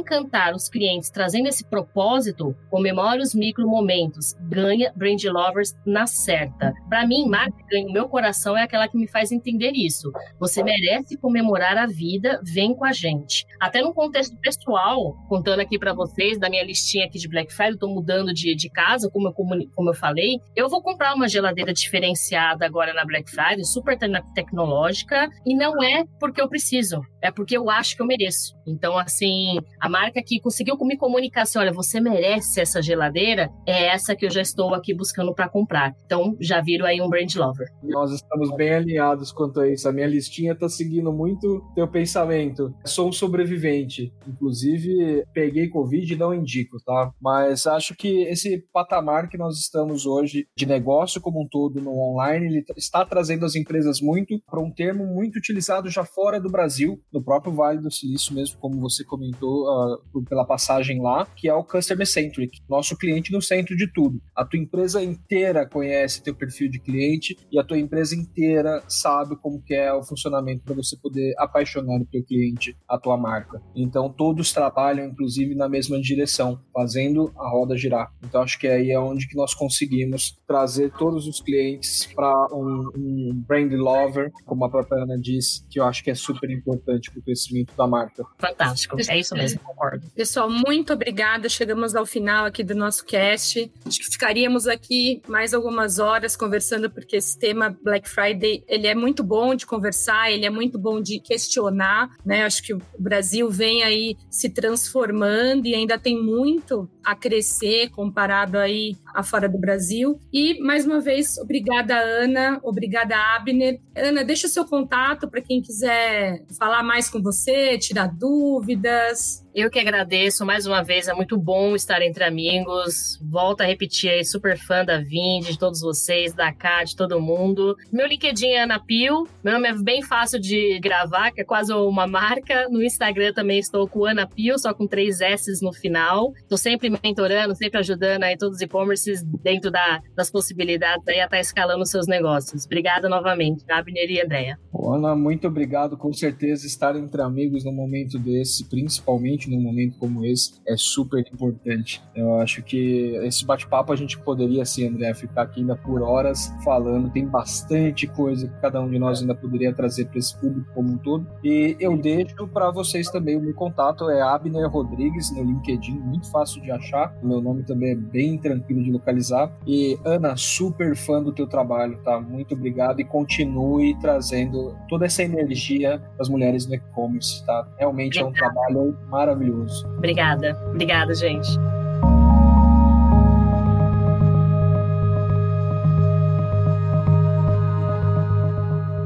encantar 0.55 0.57
os 0.57 0.69
clientes 0.69 1.11
trazendo 1.11 1.49
esse 1.49 1.65
propósito, 1.65 2.57
comemore 2.71 3.21
os 3.21 3.35
micro 3.35 3.67
momentos, 3.67 4.35
ganha 4.41 4.93
brand 4.95 5.23
lovers 5.25 5.75
na 5.85 6.07
certa. 6.07 6.73
Para 6.89 7.07
mim, 7.07 7.27
marca 7.27 7.55
o 7.75 7.93
meu 7.93 8.09
coração 8.09 8.57
é 8.57 8.63
aquela 8.63 8.89
que 8.89 8.97
me 8.97 9.09
faz 9.09 9.33
entender 9.33 9.73
isso. 9.75 10.13
Você 10.39 10.63
merece 10.63 11.17
comemorar 11.17 11.77
a 11.77 11.87
vida, 11.87 12.41
vem 12.45 12.75
com 12.75 12.85
a 12.85 12.93
gente. 12.93 13.45
Até 13.61 13.83
no 13.83 13.93
contexto 13.93 14.37
pessoal, 14.37 15.17
contando 15.29 15.61
aqui 15.61 15.79
para 15.79 15.93
vocês 15.93 16.39
da 16.39 16.49
minha 16.49 16.65
listinha 16.65 17.07
aqui 17.07 17.19
de 17.19 17.29
Black 17.29 17.53
Friday, 17.53 17.79
tô 17.79 17.89
mudando 17.89 18.33
de, 18.33 18.55
de 18.55 18.71
casa, 18.71 19.11
como 19.11 19.29
eu, 19.29 19.33
como 19.33 19.91
eu 19.91 19.95
falei, 19.95 20.39
eu 20.55 20.69
vou 20.69 20.83
comprar 20.83 21.15
uma 21.15 21.29
geladeira 21.29 21.73
diferenciada 21.73 22.65
agora 22.65 22.93
na 22.95 23.05
Black 23.05 23.31
Friday, 23.31 23.65
super 23.65 23.99
tecnológica, 24.35 25.29
e 25.45 25.55
não 25.57 25.83
é 25.83 26.05
porque 26.21 26.41
eu 26.41 26.49
preciso, 26.49 27.01
é 27.21 27.31
porque 27.31 27.57
eu 27.57 27.69
acho 27.69 27.97
que 27.97 28.03
eu 28.03 28.07
mereço. 28.07 28.55
Então, 28.67 28.97
assim, 28.99 29.59
a 29.81 29.89
marca 29.89 30.23
que 30.23 30.41
conseguiu 30.45 30.77
me 30.83 30.99
comunicar 30.99 31.43
assim: 31.43 31.59
olha, 31.59 31.73
você 31.73 31.99
merece 32.01 32.61
essa 32.61 32.83
geladeira, 32.83 33.51
é 33.67 33.87
essa 33.87 34.15
que 34.15 34.27
eu 34.27 34.31
já 34.31 34.43
estou 34.43 34.75
aqui 34.75 34.95
buscando 34.95 35.35
para 35.35 35.49
comprar. 35.49 35.95
Então, 36.05 36.37
já 36.39 36.61
viro 36.61 36.85
aí 36.85 37.01
um 37.01 37.09
brand 37.09 37.35
lover. 37.35 37.67
Nós 37.83 38.13
estamos 38.13 38.55
bem 38.55 38.75
alinhados 38.75 39.33
quanto 39.33 39.61
a 39.61 39.69
isso. 39.69 39.89
A 39.89 39.93
minha 39.93 40.07
listinha 40.07 40.55
tá 40.55 40.69
seguindo 40.69 41.11
muito 41.11 41.65
teu 41.75 41.89
pensamento. 41.89 42.75
Sou 42.85 43.09
um 43.09 43.13
sobrevivente. 43.13 44.13
Inclusive, 44.29 45.25
peguei 45.33 45.69
Covid 45.69 46.13
e 46.13 46.17
não 46.17 46.35
indico, 46.35 46.77
tá? 46.85 47.11
Mas 47.21 47.67
acho 47.67 47.97
que 47.97 48.23
esse 48.25 48.63
patamar 48.73 49.29
que 49.29 49.39
nós 49.39 49.59
estamos 49.59 50.05
hoje 50.05 50.47
de 50.55 50.67
negócio 50.67 51.21
como 51.21 51.43
um 51.43 51.49
todo 51.49 51.81
no 51.81 51.99
online, 51.99 52.47
ele 52.47 52.65
está 52.77 53.05
trazendo 53.05 53.47
as 53.47 53.55
empresas 53.55 54.01
muito 54.01 54.39
para 54.47 54.61
um 54.61 54.71
termo 54.71 55.07
muito 55.07 55.37
utilizado 55.37 55.89
já 55.89 56.05
fora 56.05 56.39
do 56.39 56.51
Brasil, 56.51 57.01
no 57.13 57.23
próprio 57.23 57.55
Vale 57.55 57.81
do 57.81 57.91
Silício 57.91 58.35
mesmo, 58.35 58.59
como 58.59 58.81
você 58.81 59.05
comentou, 59.05 59.65
uh, 59.65 59.99
pela 60.35 60.45
passagem 60.45 61.01
lá, 61.01 61.25
que 61.37 61.49
é 61.49 61.55
o 61.55 61.63
Customer 61.63 62.05
Centric, 62.05 62.61
nosso 62.69 62.97
cliente 62.97 63.33
no 63.33 63.41
centro 63.41 63.77
de 63.77 63.87
tudo. 63.93 64.21
A 64.35 64.45
tua 64.45 64.59
empresa 64.59 65.01
inteira 65.01 65.65
conhece 65.65 66.23
teu 66.25 66.35
perfil 66.35 66.69
de 66.69 66.81
cliente 66.81 67.39
e 67.53 67.59
a 67.59 67.63
tua 67.63 67.79
empresa 67.79 68.17
inteira 68.17 68.83
sabe 68.89 69.37
como 69.37 69.63
que 69.63 69.73
é 69.73 69.93
o 69.93 70.03
funcionamento 70.03 70.65
para 70.65 70.75
você 70.75 70.97
poder 70.97 71.35
apaixonar 71.39 72.01
o 72.01 72.07
teu 72.07 72.25
cliente, 72.25 72.77
a 72.89 72.99
tua 72.99 73.17
marca. 73.17 73.63
Então 73.77 74.13
todos 74.13 74.53
trabalham 74.53 75.07
inclusive 75.07 75.55
na 75.55 75.69
mesma 75.69 76.01
direção, 76.01 76.61
fazendo 76.73 77.33
a 77.39 77.49
roda 77.49 77.77
girar. 77.77 78.13
Então 78.25 78.43
acho 78.43 78.59
que 78.59 78.67
aí 78.67 78.91
é 78.91 78.99
onde 78.99 79.29
que 79.29 79.37
nós 79.37 79.55
conseguimos 79.55 80.37
trazer 80.49 80.91
todos 80.99 81.29
os 81.29 81.41
clientes 81.41 82.09
para 82.13 82.49
um, 82.53 82.91
um 82.97 83.45
brand 83.47 83.73
lover, 83.73 84.33
como 84.45 84.65
a 84.65 84.69
própria 84.69 85.05
Ana 85.05 85.17
disse, 85.17 85.65
que 85.71 85.79
eu 85.79 85.85
acho 85.85 86.03
que 86.03 86.11
é 86.11 86.15
super 86.15 86.51
importante 86.51 87.09
para 87.13 87.21
o 87.21 87.23
crescimento 87.23 87.73
da 87.77 87.87
marca. 87.87 88.25
Fantástico, 88.41 88.97
é 89.09 89.19
isso 89.19 89.35
mesmo, 89.37 89.61
concordo. 89.61 90.11
Pessoal, 90.25 90.49
muito 90.49 90.91
obrigada. 90.91 91.51
Chegamos 91.51 91.95
ao 91.95 92.07
final 92.07 92.47
aqui 92.47 92.65
do 92.65 92.75
nosso 92.75 93.05
cast. 93.05 93.71
Acho 93.85 93.99
que 93.99 94.11
ficaríamos 94.11 94.67
aqui 94.67 95.21
mais 95.29 95.53
algumas 95.53 95.99
horas 95.99 96.35
conversando, 96.35 96.89
porque 96.89 97.17
esse 97.17 97.39
tema 97.39 97.77
Black 97.83 98.09
Friday 98.09 98.65
ele 98.67 98.87
é 98.87 98.95
muito 98.95 99.23
bom 99.23 99.55
de 99.55 99.67
conversar, 99.67 100.33
ele 100.33 100.47
é 100.47 100.51
muito 100.51 100.79
bom 100.79 100.99
de 100.99 101.21
questionar. 101.21 102.09
Né? 102.25 102.43
Acho 102.43 102.63
que 102.63 102.73
o 102.73 102.81
Brasil 102.99 103.51
vem 103.51 103.83
aí 103.83 104.17
se 104.31 104.49
transformando 104.49 105.67
e 105.67 105.75
ainda 105.75 105.99
tem 105.99 106.19
muito 106.19 106.89
a 107.05 107.15
crescer 107.15 107.91
comparado 107.91 108.57
aí 108.57 108.97
a 109.15 109.23
fora 109.23 109.47
do 109.47 109.59
Brasil. 109.59 110.19
E 110.33 110.59
mais 110.59 110.87
uma 110.87 111.01
vez, 111.01 111.37
obrigada 111.37 111.99
Ana, 111.99 112.59
obrigada 112.63 113.15
Abner. 113.15 113.79
Ana, 113.95 114.25
deixa 114.25 114.47
o 114.47 114.51
seu 114.51 114.65
contato 114.65 115.29
para 115.29 115.43
quem 115.43 115.61
quiser 115.61 116.47
falar 116.59 116.83
mais 116.83 117.11
com 117.11 117.21
você, 117.21 117.77
tirar 117.77 118.07
dúvidas. 118.07 119.44
Eu 119.55 119.71
que 119.71 119.79
agradeço 119.79 120.45
mais 120.45 120.67
uma 120.67 120.83
vez, 120.83 121.07
é 121.07 121.15
muito 121.15 121.39
bom 121.39 121.77
estar 121.77 122.03
entre 122.03 122.25
amigos. 122.25 123.21
Volto 123.23 123.61
a 123.61 123.65
repetir 123.65 124.11
aí, 124.11 124.25
super 124.25 124.59
fã 124.59 124.85
da 124.85 124.99
Vind, 124.99 125.47
de 125.47 125.57
todos 125.57 125.81
vocês, 125.81 126.35
da 126.35 126.53
K, 126.53 126.83
de 126.83 126.97
todo 126.97 127.21
mundo. 127.21 127.77
Meu 127.93 128.05
LinkedIn 128.05 128.49
é 128.49 128.65
Ana 128.65 128.81
Pio, 128.81 129.29
meu 129.45 129.53
nome 129.53 129.69
é 129.69 129.73
bem 129.73 130.03
fácil 130.03 130.41
de 130.41 130.81
gravar, 130.81 131.31
que 131.31 131.41
é 131.41 131.45
quase 131.45 131.73
uma 131.73 132.05
marca. 132.05 132.69
No 132.69 132.83
Instagram 132.83 133.33
também 133.33 133.61
estou 133.61 133.87
com 133.87 134.05
Ana 134.05 134.27
Pio, 134.27 134.59
só 134.59 134.75
com 134.75 134.89
três 134.89 135.21
S 135.21 135.49
no 135.63 135.73
final. 135.73 136.33
Estou 136.37 136.59
sempre 136.59 136.91
mentorando, 136.91 137.55
sempre 137.55 137.79
ajudando 137.79 138.25
aí 138.25 138.37
todos 138.37 138.57
os 138.57 138.61
e-commerces 138.61 139.23
dentro 139.23 139.71
da, 139.71 140.03
das 140.17 140.33
possibilidades 140.33 141.07
aí 141.07 141.21
a 141.21 141.27
estar 141.27 141.37
tá 141.37 141.41
escalando 141.41 141.87
seus 141.87 142.09
negócios. 142.09 142.65
Obrigada 142.67 143.09
novamente, 143.09 143.65
Abner 143.71 144.11
e 144.11 144.21
Andréia. 144.21 144.59
Ana, 144.85 145.15
muito 145.15 145.47
obrigado. 145.47 145.97
Com 145.97 146.13
certeza 146.13 146.67
estar 146.67 146.97
entre 146.97 147.23
amigos 147.23 147.65
num 147.65 147.73
momento 147.73 148.19
desse, 148.19 148.65
principalmente 148.65 149.44
num 149.51 149.61
momento 149.61 149.99
como 149.99 150.25
esse, 150.25 150.55
é 150.67 150.77
super 150.77 151.21
importante. 151.33 152.03
Eu 152.15 152.39
acho 152.41 152.63
que 152.63 153.17
esse 153.23 153.45
bate-papo 153.45 153.93
a 153.93 153.97
gente 153.97 154.19
poderia, 154.19 154.63
assim, 154.63 154.87
André, 154.87 155.15
ficar 155.15 155.43
aqui 155.43 155.61
ainda 155.61 155.77
por 155.77 156.03
horas 156.03 156.53
falando. 156.65 157.11
Tem 157.11 157.27
bastante 157.27 158.07
coisa 158.07 158.49
que 158.49 158.61
cada 158.61 158.81
um 158.81 158.91
de 158.91 158.99
nós 158.99 159.21
ainda 159.21 159.35
poderia 159.35 159.73
trazer 159.73 160.07
para 160.07 160.19
esse 160.19 160.37
público 160.39 160.69
como 160.75 160.93
um 160.93 160.99
todo. 160.99 161.27
E 161.43 161.77
eu 161.79 161.97
deixo 161.97 162.47
para 162.49 162.71
vocês 162.71 163.11
também 163.11 163.37
o 163.37 163.41
meu 163.41 163.55
contato 163.55 164.09
é 164.11 164.21
Abner 164.21 164.69
Rodrigues 164.69 165.35
no 165.35 165.43
LinkedIn, 165.43 165.99
muito 165.99 166.31
fácil 166.31 166.63
de 166.63 166.71
achar. 166.71 167.17
O 167.23 167.27
meu 167.27 167.41
nome 167.41 167.63
também 167.63 167.93
é 167.93 167.95
bem 167.95 168.39
tranquilo 168.39 168.83
de 168.83 168.91
localizar. 168.91 169.53
E 169.67 169.99
Ana, 170.05 170.37
super 170.37 170.97
fã 170.97 171.23
do 171.23 171.33
teu 171.33 171.47
trabalho, 171.47 171.99
tá? 172.03 172.21
Muito 172.21 172.55
obrigado 172.55 173.01
e 173.01 173.05
continue 173.05 173.99
trazendo 174.01 174.77
toda 174.89 175.07
essa 175.07 175.23
energia 175.23 176.03
das 176.19 176.29
mulheres 176.29 176.67
no 176.67 176.75
e-commerce, 176.75 177.45
tá? 177.45 177.67
Realmente 177.79 178.19
é 178.19 178.25
um 178.25 178.33
trabalho 178.33 178.97
maravilhoso 179.09 179.34
maravilhoso. 179.35 179.87
Obrigada, 179.99 180.57
obrigada, 180.69 181.15
gente. 181.15 181.49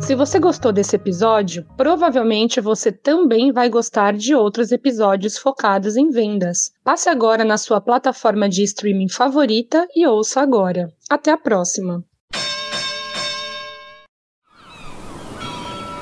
Se 0.00 0.14
você 0.14 0.38
gostou 0.38 0.72
desse 0.72 0.96
episódio, 0.96 1.66
provavelmente 1.76 2.62
você 2.62 2.90
também 2.90 3.52
vai 3.52 3.68
gostar 3.68 4.14
de 4.14 4.34
outros 4.34 4.72
episódios 4.72 5.36
focados 5.36 5.96
em 5.96 6.08
vendas. 6.08 6.72
Passe 6.82 7.10
agora 7.10 7.44
na 7.44 7.58
sua 7.58 7.78
plataforma 7.78 8.48
de 8.48 8.62
streaming 8.62 9.10
favorita 9.10 9.86
e 9.94 10.06
ouça 10.06 10.40
agora. 10.40 10.90
Até 11.10 11.30
a 11.30 11.36
próxima! 11.36 12.02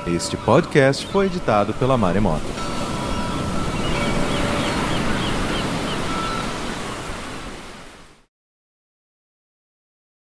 Este 0.07 0.37
podcast 0.37 1.05
foi 1.07 1.25
editado 1.25 1.73
pela 1.73 1.97
Maremoto. 1.97 2.76